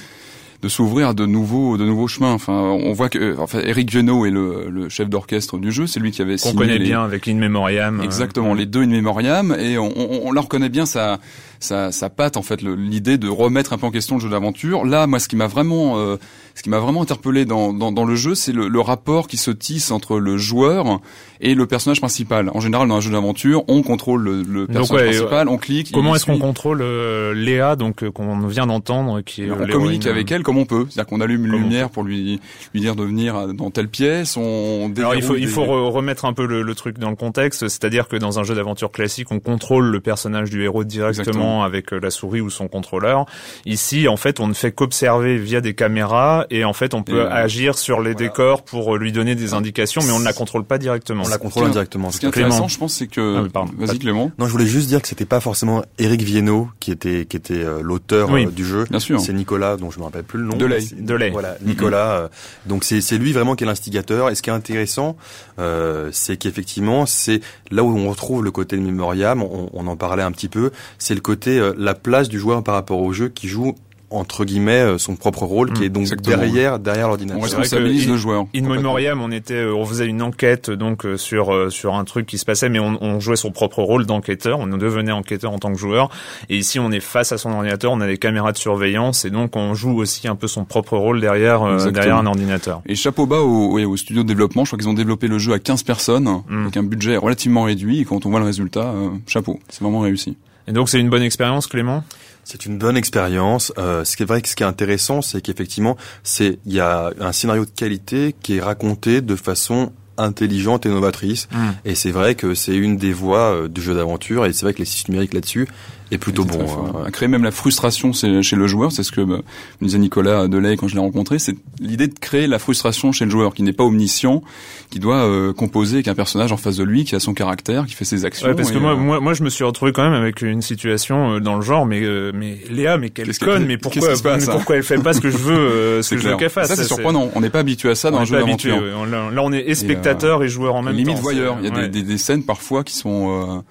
de 0.62 0.68
s'ouvrir 0.68 1.08
à 1.08 1.14
de 1.14 1.26
nouveaux 1.26 1.76
de 1.76 1.84
nouveaux 1.84 2.08
chemins. 2.08 2.32
Enfin, 2.32 2.52
on 2.52 2.92
voit 2.92 3.08
que 3.08 3.36
enfin, 3.38 3.60
Eric 3.64 3.90
Viennot 3.90 4.26
est 4.26 4.30
le, 4.30 4.68
le 4.70 4.88
chef 4.88 5.08
d'orchestre 5.08 5.58
du 5.58 5.72
jeu, 5.72 5.86
c'est 5.86 6.00
lui 6.00 6.10
qui 6.10 6.22
avait 6.22 6.36
qu'on 6.36 6.52
connaît 6.54 6.78
bien 6.78 7.02
avec 7.02 7.28
In 7.28 7.36
Memoriam. 7.36 8.00
Exactement, 8.02 8.54
les 8.54 8.66
deux 8.66 8.82
In 8.82 8.88
Memoriam, 8.88 9.56
et 9.58 9.78
on, 9.78 9.92
on, 9.96 10.20
on 10.24 10.32
leur 10.32 10.48
connaît 10.48 10.68
bien 10.68 10.86
sa 10.86 11.18
sa, 11.60 11.92
sa 11.92 12.08
patte 12.08 12.36
en 12.36 12.42
fait, 12.42 12.62
l'idée 12.62 13.18
de 13.18 13.28
remettre 13.28 13.72
un 13.72 13.78
peu 13.78 13.86
en 13.86 13.90
question 13.90 14.16
le 14.16 14.22
jeu 14.22 14.30
d'aventure. 14.30 14.84
Là, 14.84 15.06
moi, 15.06 15.18
ce 15.18 15.28
qui 15.28 15.36
m'a 15.36 15.46
vraiment 15.46 15.98
euh, 15.98 16.16
ce 16.54 16.62
qui 16.62 16.70
m'a 16.70 16.78
vraiment 16.78 17.02
interpellé 17.02 17.44
dans, 17.44 17.72
dans, 17.72 17.92
dans 17.92 18.04
le 18.04 18.16
jeu, 18.16 18.34
c'est 18.34 18.52
le, 18.52 18.68
le, 18.68 18.80
rapport 18.80 19.28
qui 19.28 19.36
se 19.36 19.50
tisse 19.50 19.90
entre 19.90 20.18
le 20.18 20.36
joueur 20.36 21.00
et 21.40 21.54
le 21.54 21.66
personnage 21.66 22.00
principal. 22.00 22.50
En 22.52 22.60
général, 22.60 22.88
dans 22.88 22.96
un 22.96 23.00
jeu 23.00 23.12
d'aventure, 23.12 23.62
on 23.68 23.82
contrôle 23.82 24.22
le, 24.22 24.42
le 24.42 24.66
personnage 24.66 25.16
principal, 25.16 25.48
on 25.48 25.58
clique. 25.58 25.90
Comment 25.92 26.14
est-ce 26.14 26.26
qu'on 26.26 26.38
contrôle 26.38 26.80
euh, 26.82 27.32
Léa, 27.34 27.76
donc 27.76 28.02
euh, 28.02 28.10
qu'on 28.10 28.46
vient 28.46 28.66
d'entendre, 28.66 29.20
qui 29.20 29.44
est 29.44 29.50
on 29.50 29.66
communique 29.66 30.06
avec 30.06 30.30
elle 30.32 30.42
comme 30.42 30.58
on 30.58 30.66
peut, 30.66 30.86
c'est-à-dire 30.88 31.08
qu'on 31.08 31.20
allume 31.20 31.46
une 31.46 31.52
lumière 31.52 31.90
pour 31.90 32.02
lui 32.02 32.40
lui 32.74 32.80
dire 32.80 32.96
de 32.96 33.04
venir 33.04 33.48
dans 33.54 33.70
telle 33.70 33.88
pièce. 33.88 34.36
On 34.36 34.92
Alors 34.96 35.14
il 35.14 35.22
faut 35.22 35.36
il 35.36 35.48
faut 35.48 35.64
remettre 35.90 36.24
un 36.24 36.32
peu 36.32 36.46
le, 36.46 36.62
le 36.62 36.74
truc 36.74 36.98
dans 36.98 37.10
le 37.10 37.16
contexte, 37.16 37.68
c'est-à-dire 37.68 38.08
que 38.08 38.16
dans 38.16 38.38
un 38.38 38.44
jeu 38.44 38.54
d'aventure 38.54 38.90
classique, 38.90 39.30
on 39.30 39.40
contrôle 39.40 39.86
le 39.86 40.00
personnage 40.00 40.50
du 40.50 40.62
héros 40.62 40.84
directement 40.84 41.20
Exactement. 41.20 41.49
Avec 41.64 41.92
euh, 41.92 42.00
la 42.00 42.10
souris 42.10 42.40
ou 42.40 42.50
son 42.50 42.68
contrôleur. 42.68 43.26
Ici, 43.66 44.08
en 44.08 44.16
fait, 44.16 44.40
on 44.40 44.48
ne 44.48 44.54
fait 44.54 44.72
qu'observer 44.72 45.36
via 45.38 45.60
des 45.60 45.74
caméras 45.74 46.46
et 46.50 46.64
en 46.64 46.72
fait 46.72 46.94
on 46.94 47.02
peut 47.02 47.22
et 47.22 47.32
agir 47.44 47.76
sur 47.76 47.98
les 48.00 48.12
voilà. 48.12 48.28
décors 48.28 48.62
pour 48.62 48.96
lui 48.96 49.12
donner 49.12 49.34
des 49.34 49.54
indications, 49.54 50.02
mais 50.06 50.12
on 50.12 50.20
ne 50.20 50.24
la 50.24 50.32
contrôle 50.32 50.64
pas 50.64 50.78
directement. 50.78 51.24
On 51.26 51.28
la 51.28 51.38
contrôle 51.38 51.66
indirectement. 51.66 52.10
Ce 52.10 52.18
qui 52.20 52.26
est 52.26 52.28
intéressant, 52.28 52.68
je 52.68 52.78
pense, 52.78 52.94
c'est 52.94 53.06
que 53.06 53.48
ah, 53.54 53.64
vas-y 53.76 53.98
Clément. 53.98 54.30
Non, 54.38 54.46
je 54.46 54.52
voulais 54.52 54.66
juste 54.66 54.88
dire 54.88 55.02
que 55.02 55.08
c'était 55.08 55.26
pas 55.26 55.40
forcément 55.40 55.82
Eric 55.98 56.22
Viennot 56.22 56.68
qui 56.80 56.90
était 56.90 57.26
qui 57.26 57.36
était 57.36 57.54
euh, 57.54 57.80
l'auteur 57.82 58.30
oui, 58.30 58.46
euh, 58.46 58.50
du 58.50 58.64
jeu. 58.64 58.84
Bien 58.90 59.00
sûr. 59.00 59.20
C'est 59.20 59.32
Nicolas, 59.32 59.76
dont 59.76 59.90
je 59.90 59.98
me 59.98 60.04
rappelle 60.04 60.24
plus 60.24 60.38
le 60.38 60.46
nom. 60.46 60.56
Delay. 60.56 60.80
Delay. 60.96 61.30
Voilà, 61.30 61.56
Nicolas. 61.62 62.22
Mm 62.22 62.24
-hmm. 62.26 62.68
donc 62.68 62.84
c'est 62.84 63.00
c'est 63.00 63.18
lui 63.18 63.32
vraiment 63.32 63.54
qui 63.56 63.64
est 63.64 63.66
l'instigateur. 63.66 64.30
Et 64.30 64.34
ce 64.34 64.42
qui 64.42 64.50
est 64.50 64.58
intéressant, 64.62 65.16
euh, 65.58 66.08
c'est 66.12 66.36
qu'effectivement, 66.36 67.06
c'est 67.06 67.40
là 67.70 67.82
où 67.82 67.90
on 67.96 68.08
retrouve 68.10 68.40
le 68.44 68.50
côté 68.50 68.76
de 68.76 68.82
Memoriam. 68.82 69.42
On, 69.42 69.70
on 69.72 69.86
en 69.92 69.96
parlait 69.96 70.26
un 70.30 70.32
petit 70.32 70.48
peu. 70.56 70.66
C'est 70.98 71.16
le 71.20 71.24
côté 71.30 71.39
euh, 71.48 71.74
la 71.76 71.94
place 71.94 72.28
du 72.28 72.38
joueur 72.38 72.62
par 72.62 72.74
rapport 72.74 73.00
au 73.00 73.12
jeu 73.12 73.28
qui 73.28 73.48
joue 73.48 73.74
entre 74.10 74.44
guillemets 74.44 74.80
euh, 74.80 74.98
son 74.98 75.14
propre 75.14 75.44
rôle 75.44 75.72
qui 75.72 75.84
est 75.84 75.88
donc 75.88 76.02
Exactement. 76.02 76.36
derrière 76.36 76.78
derrière 76.80 77.06
l'ordinateur. 77.06 77.40
On 77.40 77.44
responsabilise 77.44 78.08
le 78.08 78.16
joueur. 78.16 78.46
In 78.54 78.62
Memoriam, 78.62 79.20
on 79.22 79.30
était 79.30 79.64
on 79.64 79.86
faisait 79.86 80.06
une 80.06 80.20
enquête 80.20 80.70
donc 80.70 81.06
sur 81.16 81.70
sur 81.70 81.94
un 81.94 82.04
truc 82.04 82.26
qui 82.26 82.36
se 82.36 82.44
passait 82.44 82.68
mais 82.68 82.80
on, 82.80 82.98
on 83.00 83.20
jouait 83.20 83.36
son 83.36 83.52
propre 83.52 83.82
rôle 83.82 84.06
d'enquêteur, 84.06 84.58
on 84.58 84.66
devenait 84.66 85.12
enquêteur 85.12 85.52
en 85.52 85.58
tant 85.58 85.72
que 85.72 85.78
joueur 85.78 86.10
et 86.48 86.56
ici 86.56 86.80
on 86.80 86.90
est 86.90 87.00
face 87.00 87.30
à 87.30 87.38
son 87.38 87.52
ordinateur, 87.52 87.92
on 87.92 88.00
a 88.00 88.06
des 88.06 88.18
caméras 88.18 88.50
de 88.52 88.58
surveillance 88.58 89.24
et 89.24 89.30
donc 89.30 89.54
on 89.54 89.74
joue 89.74 89.96
aussi 89.96 90.26
un 90.26 90.34
peu 90.34 90.48
son 90.48 90.64
propre 90.64 90.96
rôle 90.96 91.20
derrière 91.20 91.62
euh, 91.62 91.90
derrière 91.90 92.16
un 92.16 92.26
ordinateur. 92.26 92.82
Et 92.86 92.96
chapeau 92.96 93.26
bas 93.26 93.40
au, 93.40 93.78
au, 93.78 93.96
studio 93.96 94.24
de 94.24 94.28
développement, 94.28 94.64
je 94.64 94.70
crois 94.70 94.78
qu'ils 94.78 94.88
ont 94.88 94.94
développé 94.94 95.28
le 95.28 95.38
jeu 95.38 95.52
à 95.52 95.60
15 95.60 95.84
personnes 95.84 96.42
mm. 96.48 96.62
avec 96.62 96.76
un 96.76 96.82
budget 96.82 97.16
relativement 97.16 97.62
réduit 97.62 98.00
et 98.00 98.04
quand 98.04 98.26
on 98.26 98.30
voit 98.30 98.40
le 98.40 98.46
résultat, 98.46 98.92
euh, 98.92 99.10
chapeau, 99.26 99.60
c'est 99.68 99.82
vraiment 99.82 100.00
réussi. 100.00 100.36
Et 100.70 100.72
donc 100.72 100.88
c'est 100.88 101.00
une 101.00 101.10
bonne 101.10 101.22
expérience 101.22 101.66
Clément? 101.66 102.04
C'est 102.44 102.64
une 102.64 102.78
bonne 102.78 102.96
expérience. 102.96 103.72
Euh, 103.76 104.04
ce 104.04 104.16
qui 104.16 104.22
est 104.22 104.26
vrai 104.26 104.40
que 104.40 104.48
ce 104.48 104.54
qui 104.56 104.62
est 104.62 104.66
intéressant, 104.66 105.20
c'est 105.20 105.40
qu'effectivement, 105.40 105.96
c'est 106.22 106.58
il 106.64 106.72
y 106.72 106.80
a 106.80 107.12
un 107.20 107.32
scénario 107.32 107.64
de 107.64 107.70
qualité 107.70 108.34
qui 108.40 108.56
est 108.56 108.60
raconté 108.60 109.20
de 109.20 109.36
façon 109.36 109.92
intelligente 110.16 110.86
et 110.86 110.88
novatrice. 110.88 111.48
Mm. 111.50 111.68
Et 111.84 111.94
c'est 111.94 112.12
vrai 112.12 112.36
que 112.36 112.54
c'est 112.54 112.76
une 112.76 112.96
des 112.96 113.12
voies 113.12 113.54
euh, 113.54 113.68
du 113.68 113.82
jeu 113.82 113.94
d'aventure. 113.94 114.46
Et 114.46 114.52
c'est 114.52 114.64
vrai 114.64 114.72
que 114.72 114.78
les 114.78 114.84
sites 114.84 115.08
numériques 115.08 115.34
là-dessus 115.34 115.68
est 116.10 116.18
plutôt 116.18 116.44
bon. 116.44 116.60
Hein. 116.60 117.04
À 117.06 117.10
créer 117.10 117.28
même 117.28 117.44
la 117.44 117.50
frustration 117.50 118.12
chez 118.12 118.56
le 118.56 118.66
joueur, 118.66 118.92
c'est 118.92 119.02
ce 119.02 119.12
que 119.12 119.20
me 119.20 119.42
disait 119.80 119.98
Nicolas 119.98 120.48
Delay 120.48 120.76
quand 120.76 120.88
je 120.88 120.94
l'ai 120.94 121.00
rencontré, 121.00 121.38
c'est 121.38 121.54
l'idée 121.80 122.08
de 122.08 122.18
créer 122.18 122.46
la 122.46 122.58
frustration 122.58 123.12
chez 123.12 123.24
le 123.24 123.30
joueur, 123.30 123.54
qui 123.54 123.62
n'est 123.62 123.72
pas 123.72 123.84
omniscient, 123.84 124.42
qui 124.90 124.98
doit 124.98 125.24
euh, 125.24 125.52
composer 125.52 125.96
avec 125.96 126.08
un 126.08 126.14
personnage 126.14 126.52
en 126.52 126.56
face 126.56 126.76
de 126.76 126.84
lui, 126.84 127.04
qui 127.04 127.14
a 127.14 127.20
son 127.20 127.34
caractère, 127.34 127.86
qui 127.86 127.94
fait 127.94 128.04
ses 128.04 128.24
actions. 128.24 128.48
Ouais, 128.48 128.54
parce 128.54 128.70
que 128.70 128.78
moi, 128.78 128.92
euh... 128.92 128.96
moi, 128.96 129.20
moi, 129.20 129.34
je 129.34 129.42
me 129.42 129.50
suis 129.50 129.64
retrouvé 129.64 129.92
quand 129.92 130.02
même 130.02 130.20
avec 130.20 130.42
une 130.42 130.62
situation 130.62 131.34
euh, 131.34 131.40
dans 131.40 131.56
le 131.56 131.62
genre, 131.62 131.86
mais 131.86 132.02
euh, 132.02 132.32
mais 132.34 132.58
Léa, 132.70 132.96
mais 132.98 133.10
quelle 133.10 133.36
conne, 133.38 133.66
mais 133.66 133.78
pourquoi, 133.78 134.14
qu 134.14 134.22
passe, 134.22 134.46
mais 134.46 134.52
pourquoi 134.52 134.76
elle 134.76 134.82
fait 134.82 134.98
pas 134.98 135.12
ce 135.12 135.20
que 135.20 135.30
je 135.30 135.38
veux, 135.38 136.02
ce 136.02 136.14
que 136.14 136.20
je 136.20 136.28
veux 136.28 136.36
qu'elle 136.36 136.50
fasse 136.50 136.68
Ça, 136.68 136.76
c'est 136.76 136.84
surprenant. 136.84 137.30
On 137.34 137.40
n'est 137.40 137.50
pas 137.50 137.60
habitué 137.60 137.90
à 137.90 137.94
ça 137.94 138.10
dans 138.10 138.18
un 138.18 138.24
jeu 138.24 138.36
d'aventure. 138.36 138.80
Là, 139.06 139.42
on 139.42 139.52
est 139.52 139.60
et 139.60 139.74
spectateur 139.74 140.42
et, 140.42 140.48
joueur 140.48 140.74
en 140.74 140.82
même 140.82 140.94
limite 140.94 141.06
temps. 141.06 141.12
Limite 141.12 141.22
voyeur. 141.22 141.56
Il 141.60 141.68
y 141.68 141.72
a 141.72 141.88
des, 141.88 142.02
des, 142.02 142.18
scènes 142.18 142.42
parfois 142.42 142.82
qui 142.82 142.96
sont 142.96 143.62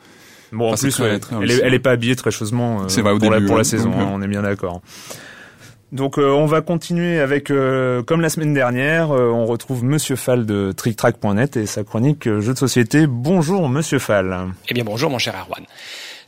Bon, 0.52 0.74
en 0.74 0.76
plus, 0.76 0.92
très, 0.92 1.20
très 1.20 1.36
elle, 1.42 1.52
est, 1.52 1.62
elle, 1.64 1.74
est, 1.74 1.80
pas 1.80 1.92
habillée 1.92 2.16
très 2.16 2.32
chosement 2.32 2.82
euh, 2.82 2.88
vrai, 2.88 3.12
pour, 3.12 3.20
début, 3.20 3.34
la, 3.34 3.42
pour 3.42 3.56
la 3.56 3.60
ouais. 3.60 3.64
saison, 3.64 3.92
Donc, 3.92 4.00
hein, 4.00 4.10
on 4.12 4.22
est 4.22 4.28
bien 4.28 4.42
d'accord. 4.42 4.82
Donc 5.92 6.20
euh, 6.20 6.30
on 6.30 6.46
va 6.46 6.62
continuer 6.62 7.20
avec, 7.20 7.50
euh, 7.50 8.04
comme 8.04 8.22
la 8.22 8.30
semaine 8.30 8.54
dernière, 8.54 9.12
euh, 9.12 9.32
on 9.32 9.46
retrouve 9.46 9.84
Monsieur 9.84 10.16
Fall 10.16 10.46
de 10.46 10.72
TrickTrack.net 10.72 11.58
et 11.58 11.66
sa 11.66 11.84
chronique 11.84 12.26
jeux 12.26 12.54
de 12.54 12.58
société. 12.58 13.08
Bonjour 13.08 13.68
Monsieur 13.70 13.98
Fall. 13.98 14.54
Eh 14.68 14.74
bien 14.76 14.84
bonjour 14.84 15.10
mon 15.10 15.18
cher 15.18 15.34
Erwan. 15.34 15.66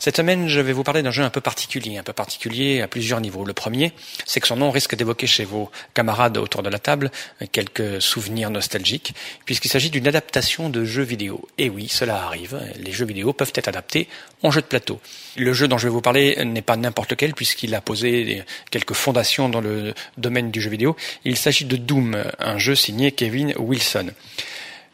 Cette 0.01 0.17
semaine, 0.17 0.47
je 0.47 0.59
vais 0.59 0.73
vous 0.73 0.81
parler 0.81 1.03
d'un 1.03 1.11
jeu 1.11 1.21
un 1.21 1.29
peu 1.29 1.41
particulier, 1.41 1.99
un 1.99 2.01
peu 2.01 2.11
particulier 2.11 2.81
à 2.81 2.87
plusieurs 2.87 3.21
niveaux. 3.21 3.45
Le 3.45 3.53
premier, 3.53 3.93
c'est 4.25 4.39
que 4.39 4.47
son 4.47 4.55
nom 4.55 4.71
risque 4.71 4.95
d'évoquer 4.95 5.27
chez 5.27 5.45
vos 5.45 5.69
camarades 5.93 6.39
autour 6.39 6.63
de 6.63 6.69
la 6.69 6.79
table 6.79 7.11
quelques 7.51 8.01
souvenirs 8.01 8.49
nostalgiques, 8.49 9.13
puisqu'il 9.45 9.69
s'agit 9.69 9.91
d'une 9.91 10.07
adaptation 10.07 10.69
de 10.69 10.85
jeux 10.85 11.03
vidéo. 11.03 11.47
Et 11.59 11.69
oui, 11.69 11.87
cela 11.87 12.23
arrive, 12.23 12.59
les 12.79 12.91
jeux 12.91 13.05
vidéo 13.05 13.31
peuvent 13.31 13.53
être 13.53 13.67
adaptés 13.67 14.07
en 14.41 14.49
jeu 14.49 14.61
de 14.61 14.65
plateau. 14.65 14.99
Le 15.37 15.53
jeu 15.53 15.67
dont 15.67 15.77
je 15.77 15.85
vais 15.85 15.93
vous 15.93 16.01
parler 16.01 16.35
n'est 16.45 16.63
pas 16.63 16.77
n'importe 16.77 17.11
lequel, 17.11 17.35
puisqu'il 17.35 17.75
a 17.75 17.81
posé 17.81 18.43
quelques 18.71 18.95
fondations 18.95 19.49
dans 19.49 19.61
le 19.61 19.93
domaine 20.17 20.49
du 20.49 20.61
jeu 20.61 20.71
vidéo. 20.71 20.95
Il 21.25 21.37
s'agit 21.37 21.65
de 21.65 21.75
Doom, 21.75 22.23
un 22.39 22.57
jeu 22.57 22.73
signé 22.73 23.11
Kevin 23.11 23.53
Wilson. 23.55 24.09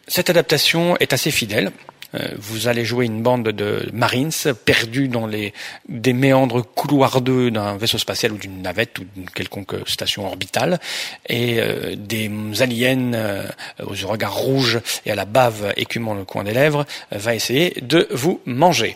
Cette 0.09 0.29
adaptation 0.29 0.97
est 0.97 1.13
assez 1.13 1.31
fidèle. 1.31 1.71
Euh, 2.19 2.27
vous 2.37 2.67
allez 2.67 2.85
jouer 2.85 3.05
une 3.05 3.21
bande 3.21 3.49
de 3.49 3.89
Marines 3.93 4.31
perdus 4.65 5.07
dans 5.07 5.27
les 5.27 5.53
des 5.87 6.13
méandres 6.13 6.63
couloirdeux 6.63 7.51
d'un 7.51 7.77
vaisseau 7.77 7.97
spatial 7.97 8.33
ou 8.33 8.37
d'une 8.37 8.61
navette 8.61 8.99
ou 8.99 9.05
d'une 9.15 9.29
quelconque 9.29 9.75
station 9.85 10.25
orbitale 10.25 10.79
et 11.27 11.59
euh, 11.59 11.95
des 11.95 12.31
aliens 12.59 13.13
euh, 13.13 13.47
aux 13.83 14.07
regards 14.07 14.35
rouges 14.35 14.79
et 15.05 15.11
à 15.11 15.15
la 15.15 15.25
bave 15.25 15.73
écumant 15.77 16.13
le 16.13 16.23
coin 16.23 16.43
des 16.43 16.53
lèvres 16.53 16.85
va 17.11 17.35
essayer 17.35 17.75
de 17.81 18.07
vous 18.11 18.41
manger. 18.45 18.95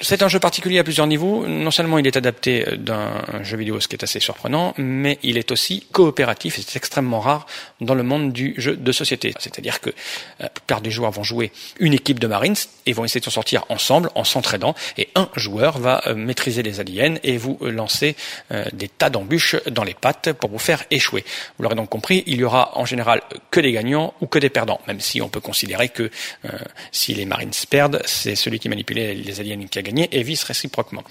C'est 0.00 0.22
un 0.22 0.28
jeu 0.28 0.40
particulier 0.40 0.78
à 0.78 0.84
plusieurs 0.84 1.06
niveaux. 1.06 1.46
Non 1.46 1.70
seulement 1.70 1.98
il 1.98 2.06
est 2.06 2.16
adapté 2.16 2.64
d'un 2.76 3.22
jeu 3.42 3.56
vidéo, 3.56 3.80
ce 3.80 3.88
qui 3.88 3.96
est 3.96 4.04
assez 4.04 4.20
surprenant, 4.20 4.74
mais 4.78 5.18
il 5.22 5.38
est 5.38 5.50
aussi 5.50 5.86
coopératif 5.92 6.58
et 6.58 6.62
c'est 6.62 6.76
extrêmement 6.76 7.20
rare 7.20 7.46
dans 7.80 7.94
le 7.94 8.02
monde 8.02 8.32
du 8.32 8.54
jeu 8.58 8.76
de 8.76 8.92
société. 8.92 9.34
C'est-à-dire 9.38 9.80
que 9.80 9.90
la 10.40 10.48
plupart 10.48 10.80
des 10.80 10.90
joueurs 10.90 11.10
vont 11.10 11.22
jouer 11.22 11.52
une 11.78 11.94
équipe 11.94 12.18
de 12.18 12.26
Marines 12.26 12.54
et 12.86 12.92
vont 12.92 13.04
essayer 13.04 13.20
de 13.20 13.24
s'en 13.24 13.30
sortir 13.30 13.64
ensemble 13.68 14.10
en 14.14 14.24
s'entraidant 14.24 14.74
et 14.96 15.08
un 15.14 15.28
joueur 15.34 15.78
va 15.78 16.02
maîtriser 16.14 16.62
les 16.62 16.80
aliens 16.80 17.16
et 17.22 17.36
vous 17.36 17.58
lancer 17.60 18.16
des 18.72 18.88
tas 18.88 19.10
d'embûches 19.10 19.56
dans 19.70 19.84
les 19.84 19.94
pattes 19.94 20.32
pour 20.32 20.50
vous 20.50 20.58
faire 20.58 20.84
échouer. 20.90 21.24
Vous 21.56 21.62
l'aurez 21.62 21.74
donc 21.74 21.88
compris, 21.88 22.22
il 22.26 22.38
y 22.38 22.44
aura 22.44 22.78
en 22.78 22.84
général 22.84 23.22
que 23.50 23.60
des 23.60 23.72
gagnants 23.72 24.14
ou 24.20 24.26
que 24.26 24.38
des 24.38 24.50
perdants, 24.50 24.80
même 24.86 25.00
si 25.00 25.20
on 25.20 25.28
peut 25.28 25.40
considérer 25.40 25.88
que 25.88 26.04
euh, 26.44 26.50
si 26.92 27.14
les 27.14 27.26
Marines 27.26 27.50
perdent, 27.68 28.02
c'est 28.04 28.34
celui 28.34 28.58
qui 28.58 28.68
manipulait 28.68 29.14
les 29.14 29.40
aliens 29.40 29.58
qui 29.74 29.78
a 29.80 29.82
gagné 29.82 30.08
et 30.12 30.22
vice 30.22 30.44
réciproquement. 30.44 31.02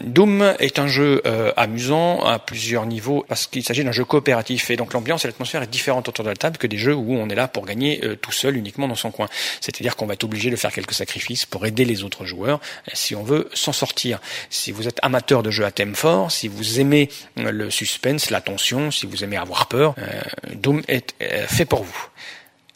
Doom 0.00 0.54
est 0.60 0.78
un 0.78 0.86
jeu 0.86 1.22
euh, 1.26 1.52
amusant 1.56 2.22
à 2.24 2.38
plusieurs 2.38 2.86
niveaux 2.86 3.24
parce 3.26 3.48
qu'il 3.48 3.64
s'agit 3.64 3.82
d'un 3.82 3.92
jeu 3.92 4.04
coopératif 4.04 4.70
et 4.70 4.76
donc 4.76 4.92
l'ambiance 4.92 5.24
et 5.24 5.28
l'atmosphère 5.28 5.62
est 5.62 5.66
différente 5.66 6.08
autour 6.08 6.24
de 6.24 6.30
la 6.30 6.36
table 6.36 6.56
que 6.56 6.68
des 6.68 6.78
jeux 6.78 6.94
où 6.94 7.14
on 7.14 7.28
est 7.28 7.34
là 7.34 7.48
pour 7.48 7.66
gagner 7.66 8.04
euh, 8.04 8.14
tout 8.14 8.30
seul 8.30 8.56
uniquement 8.56 8.86
dans 8.86 8.94
son 8.94 9.10
coin. 9.10 9.26
C'est-à-dire 9.60 9.96
qu'on 9.96 10.06
va 10.06 10.14
être 10.14 10.22
obligé 10.22 10.50
de 10.50 10.56
faire 10.56 10.70
quelques 10.70 10.92
sacrifices 10.92 11.46
pour 11.46 11.66
aider 11.66 11.84
les 11.84 12.04
autres 12.04 12.26
joueurs 12.26 12.60
euh, 12.86 12.90
si 12.92 13.16
on 13.16 13.24
veut 13.24 13.48
s'en 13.54 13.72
sortir. 13.72 14.20
Si 14.50 14.70
vous 14.70 14.86
êtes 14.86 15.00
amateur 15.02 15.42
de 15.42 15.50
jeux 15.50 15.64
à 15.64 15.72
thème 15.72 15.96
fort, 15.96 16.30
si 16.30 16.46
vous 16.46 16.78
aimez 16.78 17.08
le 17.36 17.70
suspense, 17.70 18.30
la 18.30 18.40
tension, 18.40 18.92
si 18.92 19.06
vous 19.06 19.24
aimez 19.24 19.38
avoir 19.38 19.66
peur, 19.66 19.96
Doom 20.52 20.82
est 20.86 21.14
fait 21.48 21.64
pour 21.64 21.82
vous. 21.82 22.06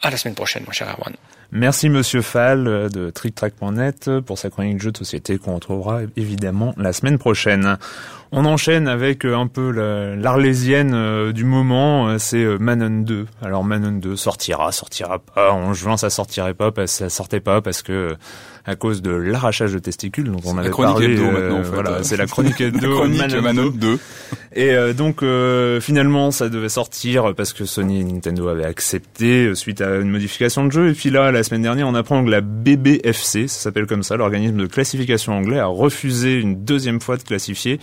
À 0.00 0.10
la 0.10 0.16
semaine 0.16 0.34
prochaine, 0.34 0.64
mon 0.66 0.72
cher 0.72 0.88
Erwan. 0.88 1.14
Merci 1.54 1.90
Monsieur 1.90 2.22
Fall 2.22 2.64
de 2.90 3.10
TrickTrack.net 3.10 4.10
pour 4.24 4.38
sa 4.38 4.48
chronique 4.48 4.76
de 4.76 4.80
jeux 4.80 4.92
de 4.92 4.96
société 4.96 5.36
qu'on 5.36 5.54
retrouvera 5.56 6.00
évidemment 6.16 6.74
la 6.78 6.94
semaine 6.94 7.18
prochaine. 7.18 7.76
On 8.32 8.46
enchaîne 8.46 8.88
avec 8.88 9.26
un 9.26 9.46
peu 9.46 9.70
l'arlésienne 10.16 11.30
du 11.32 11.44
moment, 11.44 12.18
c'est 12.18 12.58
Manon 12.58 13.02
2. 13.02 13.26
Alors 13.42 13.64
Manon 13.64 13.92
2 13.92 14.16
sortira, 14.16 14.72
sortira 14.72 15.18
pas. 15.18 15.52
En 15.52 15.74
juin, 15.74 15.98
ça 15.98 16.08
sortirait 16.08 16.54
pas, 16.54 16.72
parce, 16.72 16.92
ça 16.92 17.10
sortait 17.10 17.40
pas 17.40 17.60
parce 17.60 17.82
que 17.82 18.16
à 18.64 18.76
cause 18.76 19.02
de 19.02 19.10
l'arrachage 19.10 19.72
de 19.72 19.78
testicules 19.78 20.30
dont 20.30 20.40
on 20.44 20.56
avait 20.56 20.70
parlé. 20.70 21.18
Euh, 21.18 21.52
en 21.52 21.64
fait. 21.64 21.70
Voilà, 21.70 22.02
c'est 22.02 22.16
la 22.16 22.26
chronique 22.28 22.60
hebdo. 22.60 22.94
chronique 22.94 23.20
Manon, 23.20 23.42
Manon 23.42 23.70
2. 23.74 23.98
Et 24.54 24.70
euh, 24.70 24.92
donc 24.92 25.22
euh, 25.22 25.80
finalement, 25.80 26.30
ça 26.30 26.48
devait 26.48 26.68
sortir 26.68 27.34
parce 27.34 27.52
que 27.52 27.64
Sony 27.64 28.00
et 28.00 28.04
Nintendo 28.04 28.48
avaient 28.48 28.64
accepté 28.64 29.54
suite 29.54 29.80
à 29.80 29.96
une 29.96 30.10
modification 30.10 30.66
de 30.66 30.72
jeu. 30.72 30.90
Et 30.90 30.92
puis 30.92 31.10
là, 31.10 31.32
la 31.32 31.42
semaine 31.42 31.62
dernière, 31.62 31.88
on 31.88 31.94
apprend 31.94 32.24
que 32.24 32.30
la 32.30 32.40
BBFC, 32.40 33.48
ça 33.48 33.60
s'appelle 33.60 33.86
comme 33.86 34.02
ça, 34.02 34.16
l'organisme 34.16 34.56
de 34.56 34.66
classification 34.66 35.32
anglais, 35.32 35.58
a 35.58 35.66
refusé 35.66 36.38
une 36.38 36.64
deuxième 36.64 37.00
fois 37.00 37.16
de 37.16 37.22
classifier 37.22 37.80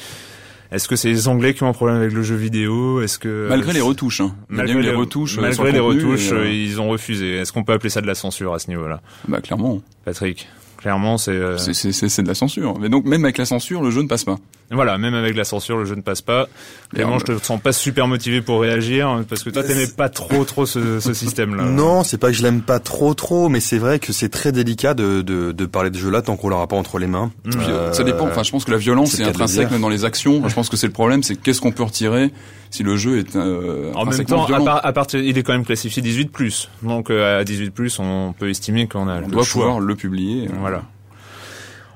Est-ce 0.72 0.88
que 0.88 0.96
c'est 0.96 1.10
les 1.10 1.28
Anglais 1.28 1.56
qui 1.56 1.64
ont 1.64 1.70
un 1.70 1.74
problème 1.74 1.98
avec 1.98 2.12
le 2.12 2.22
jeu 2.22 2.36
vidéo? 2.36 3.02
Est-ce 3.02 3.18
que 3.18 3.48
malgré 3.50 3.74
les 3.74 3.82
retouches, 3.82 4.22
hein. 4.22 4.36
malgré 4.50 4.82
les 4.82 4.92
retouches, 4.92 5.40
euh, 5.40 5.42
malgré 5.42 5.72
les 5.72 5.80
retouches, 5.80 6.32
ils 6.46 6.80
ont 6.80 6.90
refusé. 6.90 7.38
Est-ce 7.38 7.52
qu'on 7.52 7.64
peut 7.64 7.74
appeler 7.74 7.90
ça 7.90 8.02
de 8.02 8.08
la 8.08 8.16
censure 8.16 8.54
à 8.54 8.60
ce 8.60 8.68
niveau-là? 8.68 9.02
Bah 9.28 9.42
clairement. 9.42 9.82
Patrick. 10.06 10.48
Clairement, 10.80 11.18
c'est 11.18 11.32
euh... 11.32 11.58
c'est 11.58 12.22
de 12.22 12.28
la 12.28 12.34
censure. 12.34 12.80
Mais 12.80 12.88
donc 12.88 13.04
même 13.04 13.26
avec 13.26 13.38
la 13.38 13.46
censure, 13.46 13.82
le 13.82 13.92
jeu 13.92 14.02
ne 14.02 14.08
passe 14.08 14.24
pas. 14.24 14.38
Voilà, 14.72 14.98
même 14.98 15.14
avec 15.14 15.36
la 15.36 15.44
censure, 15.44 15.78
le 15.78 15.84
jeu 15.84 15.96
ne 15.96 16.02
passe 16.02 16.22
pas. 16.22 16.48
Clairement, 16.94 17.20
je 17.20 17.26
te 17.26 17.44
sens 17.44 17.60
pas 17.60 17.74
super 17.74 18.08
motivé 18.08 18.42
pour 18.42 18.62
réagir 18.62 19.24
parce 19.28 19.44
que 19.44 19.50
toi, 19.50 19.64
t'aimais 19.64 19.88
pas 19.88 20.08
trop 20.10 20.46
trop 20.46 20.66
ce, 20.66 21.00
ce 21.00 21.14
système-là. 21.14 21.64
Non, 21.80 22.04
c'est 22.04 22.18
pas 22.18 22.28
que 22.28 22.34
je 22.34 22.44
l'aime 22.44 22.62
pas 22.62 22.80
trop 22.80 23.14
trop, 23.14 23.50
mais 23.50 23.60
c'est 23.60 23.78
vrai 23.78 24.00
que 24.00 24.14
c'est 24.14 24.30
très 24.30 24.52
délicat 24.52 24.94
de, 24.94 25.22
de, 25.22 25.52
de 25.52 25.66
parler 25.66 25.90
de 25.90 25.98
jeu-là 25.98 26.22
tant 26.22 26.36
qu'on 26.36 26.50
l'aura 26.50 26.68
pas 26.68 26.76
entre 26.76 27.00
les 27.00 27.08
mains. 27.08 27.32
Euh, 27.46 27.92
ça 27.94 28.04
dépend. 28.04 28.28
Enfin, 28.28 28.44
je 28.44 28.52
pense 28.52 28.66
que 28.66 28.72
la 28.72 28.78
violence 28.78 29.20
est, 29.20 29.24
intrinsèque 29.24 29.72
même 29.72 29.82
dans 29.82 29.90
les 29.90 30.06
actions. 30.06 30.48
je 30.48 30.54
pense 30.54 30.70
que 30.70 30.78
c'est 30.78 30.88
le 30.88 30.94
problème, 30.94 31.24
c'est 31.24 31.36
qu'est-ce 31.36 31.62
qu'on 31.62 31.72
peut 31.72 31.84
retirer 31.84 32.32
si 32.70 32.84
le 32.84 32.96
jeu 32.96 33.20
est 33.20 33.36
euh, 33.36 33.92
en 33.96 34.06
même 34.06 34.26
temps 34.26 34.46
à, 34.46 34.94
partir 34.94 35.20
il 35.20 35.38
est 35.38 35.44
quand 35.44 35.54
même 35.54 35.66
classifié 35.66 36.02
18 36.02 36.32
plus 36.32 36.70
donc 36.84 37.10
euh, 37.10 37.40
à 37.40 37.44
18 37.44 37.72
plus 37.72 37.98
on 38.00 38.34
peut 38.38 38.50
estimer 38.50 38.88
qu'on 38.88 39.08
a 39.08 39.22
on 39.22 39.28
doit 39.28 39.44
pouvoir 39.44 39.80
le 39.80 39.96
publier 39.96 40.48
voilà 40.60 40.79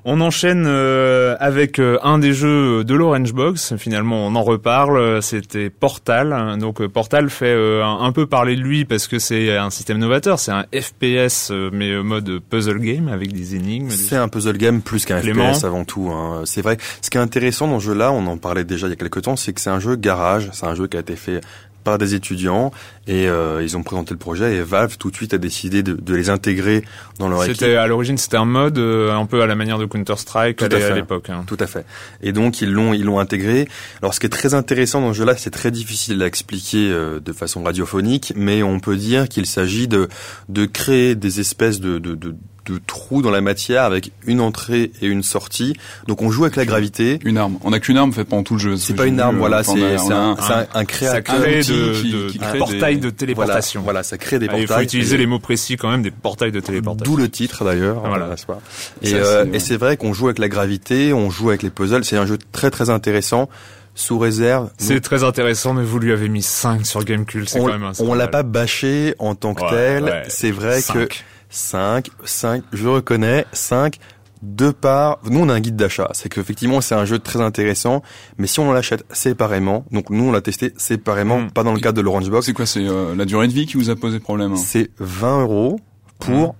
on 0.05 0.19
enchaîne 0.19 0.65
euh, 0.67 1.35
avec 1.39 1.79
euh, 1.79 1.97
un 2.03 2.19
des 2.19 2.33
jeux 2.33 2.83
de 2.83 2.93
l'Orange 2.93 3.33
Box. 3.33 3.75
Finalement, 3.77 4.27
on 4.27 4.35
en 4.35 4.43
reparle. 4.43 5.21
C'était 5.21 5.69
Portal. 5.69 6.57
Donc 6.59 6.81
euh, 6.81 6.89
Portal 6.89 7.29
fait 7.29 7.53
un, 7.53 8.11
peu 8.11 8.27
parler 8.27 8.55
de 8.55 8.61
lui 8.61 8.85
parce 8.85 9.07
que 9.07 9.19
c'est 9.19 9.55
un 9.55 9.69
système 9.69 9.97
novateur. 9.97 10.39
C'est 10.39 10.51
un 10.51 10.65
FPS 10.73 11.51
mais 11.71 11.95
mode 12.03 12.39
puzzle 12.49 12.79
game 12.79 13.07
avec 13.07 13.31
des 13.31 13.55
énigmes. 13.55 13.89
C'est 13.89 14.15
un 14.15 14.27
puzzle 14.27 14.57
game 14.57 14.81
plus 14.81 15.05
qu'un 15.05 15.21
FPS 15.21 15.63
avant 15.63 15.85
tout. 15.85 16.09
Hein. 16.11 16.41
C'est 16.45 16.61
vrai. 16.61 16.77
Ce 17.01 17.09
qui 17.09 17.17
est 17.17 17.21
intéressant 17.21 17.67
dans 17.67 17.79
ce 17.79 17.85
jeu-là, 17.85 18.11
on 18.11 18.25
en 18.27 18.37
parlait 18.37 18.63
déjà 18.63 18.87
il 18.87 18.91
y 18.91 18.93
a 18.93 18.97
quelques 18.97 19.21
temps, 19.21 19.35
c'est 19.35 19.53
que 19.53 19.61
c'est 19.61 19.69
un 19.69 19.79
jeu 19.79 19.95
garage. 19.95 20.49
C'est 20.53 20.65
un 20.65 20.75
jeu 20.75 20.87
qui 20.87 20.97
a 20.97 20.99
été 20.99 21.15
fait 21.15 21.41
par 21.83 21.97
des 21.97 22.15
étudiants 22.15 22.71
et 23.07 23.27
euh, 23.27 23.61
ils 23.61 23.75
ont 23.77 23.83
présenté 23.83 24.13
le 24.13 24.17
projet 24.17 24.55
et 24.55 24.61
Valve 24.61 24.97
tout 24.97 25.11
de 25.11 25.15
suite 25.15 25.33
a 25.33 25.37
décidé 25.37 25.83
de, 25.83 25.93
de 25.93 26.15
les 26.15 26.29
intégrer 26.29 26.83
dans 27.19 27.27
leur 27.29 27.43
équipe. 27.43 27.57
C'était 27.57 27.75
à 27.75 27.87
l'origine 27.87 28.17
c'était 28.17 28.37
un 28.37 28.45
mode 28.45 28.77
euh, 28.77 29.13
un 29.13 29.25
peu 29.25 29.41
à 29.41 29.47
la 29.47 29.55
manière 29.55 29.77
de 29.77 29.85
Counter 29.85 30.15
Strike 30.17 30.61
à 30.61 30.95
l'époque. 30.95 31.29
Hein. 31.29 31.43
Tout 31.45 31.57
à 31.59 31.67
fait. 31.67 31.85
Et 32.21 32.31
donc 32.31 32.61
ils 32.61 32.71
l'ont 32.71 32.93
ils 32.93 33.03
l'ont 33.03 33.19
intégré. 33.19 33.67
Alors 34.01 34.13
ce 34.13 34.19
qui 34.19 34.25
est 34.25 34.29
très 34.29 34.53
intéressant 34.53 35.01
dans 35.01 35.13
ce 35.13 35.17
jeu-là, 35.17 35.35
c'est 35.37 35.51
très 35.51 35.71
difficile 35.71 36.21
à 36.21 36.27
expliquer 36.27 36.89
euh, 36.89 37.19
de 37.19 37.33
façon 37.33 37.63
radiophonique, 37.63 38.33
mais 38.35 38.63
on 38.63 38.79
peut 38.79 38.95
dire 38.95 39.27
qu'il 39.29 39.45
s'agit 39.45 39.87
de 39.87 40.07
de 40.49 40.65
créer 40.65 41.15
des 41.15 41.39
espèces 41.39 41.79
de, 41.79 41.99
de, 41.99 42.15
de 42.15 42.35
de 42.65 42.79
trous 42.85 43.21
dans 43.21 43.31
la 43.31 43.41
matière 43.41 43.83
avec 43.83 44.11
une 44.25 44.41
entrée 44.41 44.91
et 45.01 45.07
une 45.07 45.23
sortie. 45.23 45.75
Donc 46.07 46.21
on 46.21 46.31
joue 46.31 46.43
avec 46.43 46.55
la 46.55 46.65
gravité. 46.65 47.19
Une 47.23 47.37
arme. 47.37 47.57
On 47.63 47.71
n'a 47.71 47.79
qu'une 47.79 47.97
arme 47.97 48.13
fait 48.13 48.23
pendant 48.23 48.43
tout 48.43 48.53
le 48.53 48.59
jeu. 48.59 48.77
C'est 48.77 48.93
pas 48.93 49.05
une 49.05 49.19
arme, 49.19 49.37
voilà. 49.37 49.63
C'est 49.63 49.81
un, 49.83 50.35
un, 50.37 50.65
un, 50.73 50.85
créateur 50.85 51.39
de, 51.39 52.29
qui, 52.29 52.39
crée 52.39 52.57
portail 52.57 52.97
de 52.97 53.09
téléportation. 53.09 53.81
Voilà, 53.81 54.03
ça 54.03 54.17
crée 54.17 54.39
des 54.39 54.47
portails. 54.47 54.65
Ah, 54.69 54.73
il 54.73 54.75
faut 54.75 54.81
utiliser 54.81 55.17
les 55.17 55.25
mots 55.25 55.39
précis 55.39 55.77
quand 55.77 55.89
même 55.89 56.01
des 56.01 56.11
portails 56.11 56.51
de 56.51 56.59
téléportation. 56.59 57.13
D'où 57.13 57.17
le 57.17 57.29
titre 57.29 57.63
d'ailleurs. 57.65 58.01
Voilà. 58.05 58.35
Et, 59.01 59.13
euh, 59.13 59.45
et 59.53 59.59
c'est 59.59 59.77
vrai 59.77 59.97
qu'on 59.97 60.13
joue 60.13 60.27
avec 60.27 60.39
la 60.39 60.49
gravité, 60.49 61.13
on 61.13 61.29
joue 61.29 61.49
avec 61.49 61.63
les 61.63 61.69
puzzles. 61.69 62.05
C'est 62.05 62.17
un 62.17 62.25
jeu 62.25 62.37
très 62.51 62.71
très 62.71 62.89
intéressant 62.89 63.49
sous 63.95 64.17
réserve. 64.17 64.69
C'est 64.77 65.01
très 65.01 65.23
intéressant, 65.23 65.73
mais 65.73 65.83
vous 65.83 65.99
lui 65.99 66.11
avez 66.11 66.29
mis 66.29 66.41
5 66.41 66.85
sur 66.85 67.03
Gamecube, 67.03 67.45
c'est 67.45 67.59
quand 67.59 67.67
même 67.67 67.83
un 67.83 67.91
On 67.99 68.13
l'a 68.13 68.27
pas 68.27 68.43
bâché 68.43 69.15
en 69.19 69.35
tant 69.35 69.53
que 69.53 69.69
tel. 69.69 70.23
C'est 70.29 70.51
vrai 70.51 70.81
que 70.81 71.07
5, 71.53 72.09
5, 72.25 72.63
je 72.73 72.87
reconnais, 72.87 73.45
5, 73.53 73.99
de 74.41 74.71
par, 74.71 75.19
nous 75.23 75.39
on 75.39 75.49
a 75.49 75.53
un 75.53 75.59
guide 75.59 75.75
d'achat, 75.75 76.09
c'est 76.13 76.27
qu'effectivement 76.27 76.81
c'est 76.81 76.95
un 76.95 77.05
jeu 77.05 77.19
très 77.19 77.39
intéressant, 77.41 78.01
mais 78.37 78.47
si 78.47 78.59
on 78.59 78.71
l'achète 78.73 79.05
séparément, 79.13 79.85
donc 79.91 80.09
nous 80.09 80.25
on 80.25 80.31
l'a 80.31 80.41
testé 80.41 80.73
séparément, 80.77 81.39
hmm. 81.39 81.51
pas 81.51 81.63
dans 81.63 81.73
le 81.73 81.79
cadre 81.79 81.95
de 81.95 82.01
l'Orange 82.01 82.29
Box. 82.29 82.47
C'est 82.47 82.53
quoi, 82.53 82.65
c'est 82.65 82.85
euh, 82.85 83.15
la 83.15 83.25
durée 83.25 83.47
de 83.47 83.53
vie 83.53 83.67
qui 83.67 83.77
vous 83.77 83.89
a 83.89 83.95
posé 83.95 84.19
problème 84.19 84.53
hein? 84.53 84.57
C'est 84.57 84.89
20 84.97 85.43
euros 85.43 85.79
pour 86.19 86.55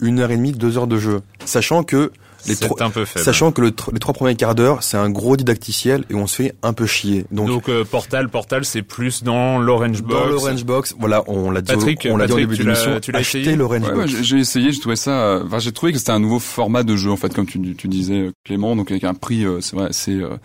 hmm. 0.00 0.06
une 0.06 0.18
heure 0.18 0.30
et 0.30 0.36
demie, 0.36 0.52
deux 0.52 0.76
heures 0.76 0.88
de 0.88 0.98
jeu, 0.98 1.22
sachant 1.44 1.84
que 1.84 2.12
c'est 2.42 2.82
un 2.82 2.90
peu 2.90 3.04
faible. 3.04 3.24
Sachant 3.24 3.52
que 3.52 3.60
le 3.60 3.72
les 3.92 3.98
trois 3.98 4.14
premiers 4.14 4.34
quarts 4.34 4.54
d'heure, 4.54 4.82
c'est 4.82 4.96
un 4.96 5.10
gros 5.10 5.36
didacticiel 5.36 6.04
et 6.10 6.14
on 6.14 6.26
se 6.26 6.36
fait 6.36 6.54
un 6.62 6.72
peu 6.72 6.86
chier. 6.86 7.24
Donc, 7.30 7.48
Donc 7.48 7.68
euh, 7.68 7.84
Portal, 7.84 8.28
Portal, 8.28 8.64
c'est 8.64 8.82
plus 8.82 9.22
dans 9.22 9.58
l'Orange 9.58 10.02
Box. 10.02 10.20
Dans 10.20 10.26
l'Orange 10.26 10.64
Box, 10.64 10.94
voilà, 10.98 11.22
on 11.26 11.50
l'a 11.50 11.60
dit, 11.60 11.72
Patrick, 11.72 12.06
on 12.10 12.16
l'a 12.16 12.26
dit 12.26 12.32
au 12.32 12.36
début 12.36 12.56
de 12.56 12.64
l'émission. 12.64 13.00
Tu 13.00 13.12
l'as 13.12 13.20
essayé 13.20 13.56
l'Orange 13.56 13.82
ouais, 13.82 13.94
Box. 13.94 14.12
Ouais, 14.12 14.22
j'ai 14.22 14.38
essayé, 14.38 14.72
j'ai 14.72 14.80
trouvé 14.80 14.96
ça. 14.96 15.40
Enfin, 15.44 15.58
j'ai 15.58 15.72
trouvé 15.72 15.92
que 15.92 15.98
c'était 15.98 16.12
un 16.12 16.20
nouveau 16.20 16.38
format 16.38 16.82
de 16.82 16.96
jeu 16.96 17.10
en 17.10 17.16
fait, 17.16 17.34
comme 17.34 17.46
tu, 17.46 17.74
tu 17.74 17.88
disais, 17.88 18.30
Clément. 18.44 18.76
Donc 18.76 18.90
avec 18.90 19.04
un 19.04 19.14
prix, 19.14 19.44
euh, 19.44 19.60
c'est 19.60 19.76
vrai, 19.76 19.86
assez 19.86 20.14
euh, 20.14 20.36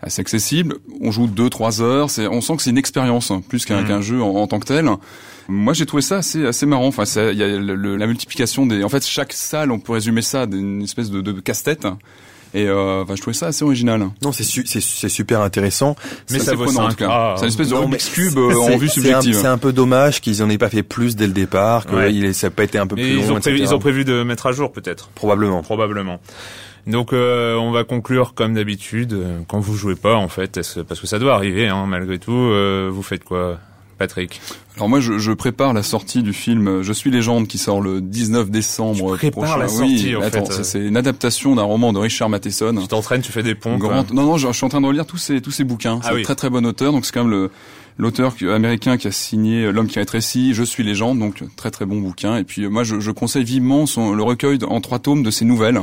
assez 0.00 0.20
accessible. 0.20 0.76
On 1.00 1.10
joue 1.10 1.26
deux 1.26 1.50
trois 1.50 1.80
heures. 1.80 2.10
C'est, 2.10 2.26
on 2.26 2.40
sent 2.40 2.56
que 2.56 2.62
c'est 2.62 2.70
une 2.70 2.78
expérience 2.78 3.30
hein, 3.30 3.42
plus 3.46 3.64
qu'un, 3.64 3.82
mmh. 3.82 4.02
jeu 4.02 4.22
en, 4.22 4.34
en, 4.36 4.46
tant 4.46 4.60
que 4.60 4.66
tel. 4.66 4.88
Moi, 5.48 5.72
j'ai 5.72 5.86
trouvé 5.86 6.02
ça 6.02 6.18
assez 6.18 6.46
assez 6.46 6.66
marrant. 6.66 6.86
Enfin, 6.86 7.04
il 7.30 7.38
y 7.38 7.42
a 7.42 7.48
le, 7.48 7.96
la 7.96 8.06
multiplication 8.06 8.66
des. 8.66 8.84
En 8.84 8.88
fait, 8.88 9.04
chaque 9.06 9.32
salle, 9.32 9.70
on 9.70 9.78
peut 9.78 9.92
résumer 9.92 10.22
ça 10.22 10.46
d'une 10.46 10.82
espèce 10.82 11.10
de, 11.10 11.20
de 11.20 11.32
casse-tête. 11.40 11.86
Et 12.54 12.68
euh, 12.68 13.02
enfin, 13.02 13.16
je 13.16 13.20
trouvais 13.20 13.34
ça 13.34 13.48
assez 13.48 13.64
original. 13.64 14.08
Non, 14.22 14.30
c'est 14.30 14.44
su 14.44 14.64
c'est 14.66 15.08
super 15.08 15.40
intéressant. 15.40 15.96
Mais 16.30 16.38
ça, 16.38 16.54
vaut 16.54 16.64
en 16.78 16.88
tout 16.88 16.96
cas. 16.96 17.34
C'est 17.36 17.42
une 17.42 17.48
espèce 17.48 17.70
de 17.70 17.74
Rubik's 17.74 18.10
cube 18.10 18.38
euh, 18.38 18.54
en 18.54 18.76
vue 18.76 18.88
subjective. 18.88 19.34
C'est 19.34 19.46
un, 19.46 19.58
peu 19.58 19.72
dommage 19.72 20.20
qu'ils 20.20 20.42
en 20.42 20.48
aient 20.48 20.58
pas 20.58 20.68
fait 20.68 20.84
plus 20.84 21.16
dès 21.16 21.26
le 21.26 21.32
départ, 21.32 21.84
que 21.86 22.08
il, 22.10 22.32
ça 22.32 22.46
n'a 22.46 22.50
pas 22.52 22.62
été 22.62 22.78
un 22.78 22.86
peu 22.86 22.94
plus 22.94 23.18
ils 23.18 23.26
long. 23.26 23.36
Ont 23.36 23.40
prévu, 23.40 23.58
ils 23.58 23.74
ont 23.74 23.78
prévu 23.80 24.04
de 24.04 24.22
mettre 24.22 24.46
à 24.46 24.52
jour 24.52 24.70
peut-être. 24.70 25.08
Probablement. 25.16 25.62
Probablement. 25.62 26.20
Donc 26.86 27.12
euh, 27.12 27.56
on 27.56 27.70
va 27.70 27.84
conclure 27.84 28.34
comme 28.34 28.54
d'habitude 28.54 29.14
euh, 29.14 29.40
quand 29.48 29.58
vous 29.58 29.74
jouez 29.74 29.94
pas 29.94 30.16
en 30.16 30.28
fait 30.28 30.60
parce 30.86 31.00
que 31.00 31.06
ça 31.06 31.18
doit 31.18 31.34
arriver 31.34 31.68
hein, 31.68 31.86
malgré 31.86 32.18
tout. 32.18 32.32
Euh, 32.32 32.90
vous 32.92 33.02
faites 33.02 33.24
quoi? 33.24 33.58
Patrick 33.98 34.40
Alors 34.76 34.88
moi, 34.88 35.00
je, 35.00 35.18
je, 35.18 35.32
prépare 35.32 35.72
la 35.72 35.82
sortie 35.82 36.22
du 36.22 36.32
film 36.32 36.82
Je 36.82 36.92
suis 36.92 37.10
légende 37.10 37.46
qui 37.46 37.58
sort 37.58 37.80
le 37.80 38.00
19 38.00 38.50
décembre 38.50 39.16
tu 39.18 39.30
prochain. 39.30 39.58
la 39.58 39.68
sortie, 39.68 40.06
oui, 40.08 40.16
en 40.16 40.22
attends, 40.22 40.46
fait. 40.46 40.64
c'est 40.64 40.80
une 40.80 40.96
adaptation 40.96 41.54
d'un 41.54 41.62
roman 41.62 41.92
de 41.92 41.98
Richard 41.98 42.28
Matheson. 42.28 42.74
Tu 42.80 42.88
t'entraînes, 42.88 43.22
tu 43.22 43.32
fais 43.32 43.42
des 43.42 43.54
ponts. 43.54 43.78
Grand... 43.78 44.10
Non, 44.12 44.24
non, 44.24 44.36
je, 44.36 44.48
je, 44.48 44.52
suis 44.52 44.66
en 44.66 44.68
train 44.68 44.80
de 44.80 44.86
relire 44.86 45.06
tous 45.06 45.18
ces 45.18 45.40
tous 45.40 45.50
ces 45.50 45.64
bouquins. 45.64 46.00
Ah 46.02 46.08
c'est 46.08 46.14
oui. 46.14 46.20
un 46.20 46.24
très 46.24 46.34
très 46.34 46.50
bon 46.50 46.66
auteur, 46.66 46.92
donc 46.92 47.06
c'est 47.06 47.12
quand 47.12 47.24
même 47.24 47.30
le 47.30 47.50
l'auteur 47.98 48.34
américain 48.42 48.96
qui 48.96 49.08
a 49.08 49.12
signé 49.12 49.70
L'homme 49.72 49.86
qui 49.86 49.98
rétrécit, 49.98 50.54
Je 50.54 50.62
suis 50.62 50.82
légende, 50.82 51.18
donc 51.18 51.42
très 51.56 51.70
très 51.70 51.86
bon 51.86 52.00
bouquin. 52.00 52.36
Et 52.36 52.44
puis 52.44 52.66
moi, 52.68 52.84
je, 52.84 53.00
je 53.00 53.10
conseille 53.10 53.44
vivement 53.44 53.86
son, 53.86 54.12
le 54.12 54.22
recueil 54.22 54.58
en 54.66 54.80
trois 54.80 54.98
tomes 54.98 55.22
de 55.22 55.30
ses 55.30 55.44
nouvelles. 55.44 55.80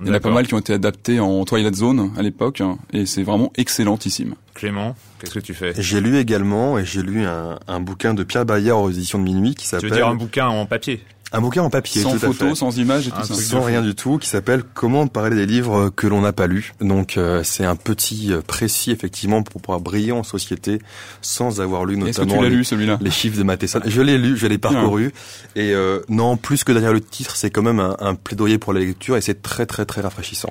Il 0.00 0.08
y 0.08 0.10
en 0.10 0.14
a 0.14 0.20
pas 0.20 0.30
mal 0.30 0.46
qui 0.46 0.54
ont 0.54 0.58
été 0.58 0.74
adaptés 0.74 1.20
en 1.20 1.44
Twilight 1.44 1.74
Zone 1.74 2.12
à 2.18 2.22
l'époque, 2.22 2.62
et 2.92 3.06
c'est 3.06 3.22
vraiment 3.22 3.50
excellentissime. 3.56 4.34
Clément, 4.54 4.94
qu'est-ce 5.18 5.34
que 5.34 5.38
tu 5.38 5.54
fais? 5.54 5.72
J'ai 5.78 6.00
lu 6.00 6.18
également, 6.18 6.78
et 6.78 6.84
j'ai 6.84 7.02
lu 7.02 7.24
un, 7.24 7.58
un, 7.66 7.80
bouquin 7.80 8.14
de 8.14 8.22
Pierre 8.22 8.44
Bayard 8.44 8.82
aux 8.82 8.90
éditions 8.90 9.18
de 9.18 9.24
Minuit 9.24 9.54
qui 9.54 9.66
s'appelle... 9.66 9.88
Tu 9.88 9.94
veux 9.94 10.00
dire 10.00 10.08
un 10.08 10.14
bouquin 10.14 10.48
en 10.48 10.66
papier? 10.66 11.02
Un 11.36 11.40
bouquin 11.40 11.62
en 11.62 11.70
papier, 11.70 12.02
sans 12.02 12.12
tout 12.12 12.18
photo, 12.18 12.46
à 12.46 12.48
fait. 12.50 12.54
sans 12.54 12.78
image 12.78 13.08
et 13.08 13.10
tout 13.10 13.22
ça. 13.22 13.34
Sans 13.34 13.62
rien 13.62 13.82
du 13.82 13.94
tout, 13.94 14.18
qui 14.18 14.28
s'appelle 14.28 14.62
Comment 14.74 15.06
parler 15.06 15.36
des 15.36 15.46
livres 15.46 15.90
que 15.90 16.06
l'on 16.06 16.22
n'a 16.22 16.32
pas 16.32 16.46
lus. 16.46 16.72
Donc 16.80 17.16
euh, 17.16 17.42
c'est 17.44 17.64
un 17.64 17.76
petit 17.76 18.32
euh, 18.32 18.40
précis 18.40 18.90
effectivement 18.90 19.42
pour 19.42 19.60
pouvoir 19.60 19.80
briller 19.80 20.12
en 20.12 20.22
société 20.22 20.80
sans 21.20 21.60
avoir 21.60 21.84
lu 21.84 21.96
notamment 21.96 22.10
Est-ce 22.10 22.20
que 22.20 22.36
tu 22.36 22.42
l'as 22.42 22.48
les, 22.48 22.56
lu 22.56 22.64
celui-là? 22.64 22.98
les 23.00 23.10
chiffres 23.10 23.38
de 23.38 23.42
Matheson. 23.42 23.80
Je 23.84 24.00
l'ai 24.02 24.18
lu, 24.18 24.36
je 24.36 24.46
l'ai 24.46 24.58
parcouru 24.58 25.12
et 25.54 25.72
euh, 25.74 26.00
non 26.08 26.36
plus 26.36 26.64
que 26.64 26.72
derrière 26.72 26.92
le 26.92 27.00
titre, 27.00 27.36
c'est 27.36 27.50
quand 27.50 27.62
même 27.62 27.80
un, 27.80 27.96
un 28.00 28.14
plaidoyer 28.14 28.58
pour 28.58 28.72
la 28.72 28.80
lecture 28.80 29.16
et 29.16 29.20
c'est 29.20 29.42
très 29.42 29.66
très 29.66 29.84
très 29.84 30.00
rafraîchissant. 30.00 30.50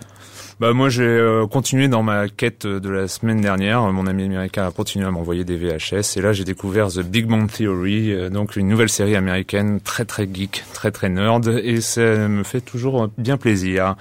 Bah 0.57 0.71
moi 0.71 0.87
j'ai 0.87 1.03
euh, 1.03 1.47
continué 1.47 1.89
dans 1.89 2.01
ma 2.01 2.29
quête 2.29 2.65
de 2.65 2.89
la 2.89 3.09
semaine 3.09 3.41
dernière. 3.41 3.81
Mon 3.91 4.07
ami 4.07 4.23
américain 4.23 4.65
a 4.65 4.71
continué 4.71 5.05
à 5.05 5.11
m'envoyer 5.11 5.43
des 5.43 5.57
VHS 5.57 6.15
et 6.15 6.21
là 6.21 6.31
j'ai 6.31 6.45
découvert 6.45 6.87
The 6.87 7.01
Big 7.01 7.25
Bang 7.27 7.51
Theory, 7.51 8.13
euh, 8.13 8.29
donc 8.29 8.55
une 8.55 8.69
nouvelle 8.69 8.87
série 8.87 9.17
américaine 9.17 9.81
très 9.81 10.05
très 10.05 10.25
geek, 10.33 10.63
très 10.75 10.91
très 10.91 11.09
nerd 11.09 11.47
et 11.63 11.81
ça 11.81 12.01
me 12.27 12.43
fait 12.43 12.61
toujours 12.61 13.09
bien 13.17 13.38
plaisir. 13.38 13.95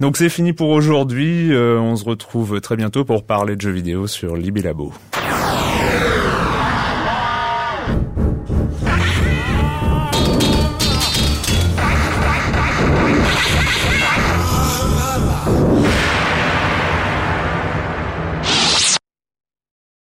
Donc 0.00 0.16
c'est 0.16 0.28
fini 0.28 0.52
pour 0.52 0.68
aujourd'hui. 0.68 1.52
Euh, 1.52 1.78
on 1.78 1.96
se 1.96 2.04
retrouve 2.04 2.60
très 2.60 2.76
bientôt 2.76 3.04
pour 3.04 3.24
parler 3.24 3.56
de 3.56 3.60
jeux 3.60 3.70
vidéo 3.70 4.06
sur 4.06 4.36
Libé 4.36 4.62
Labo. 4.62 4.92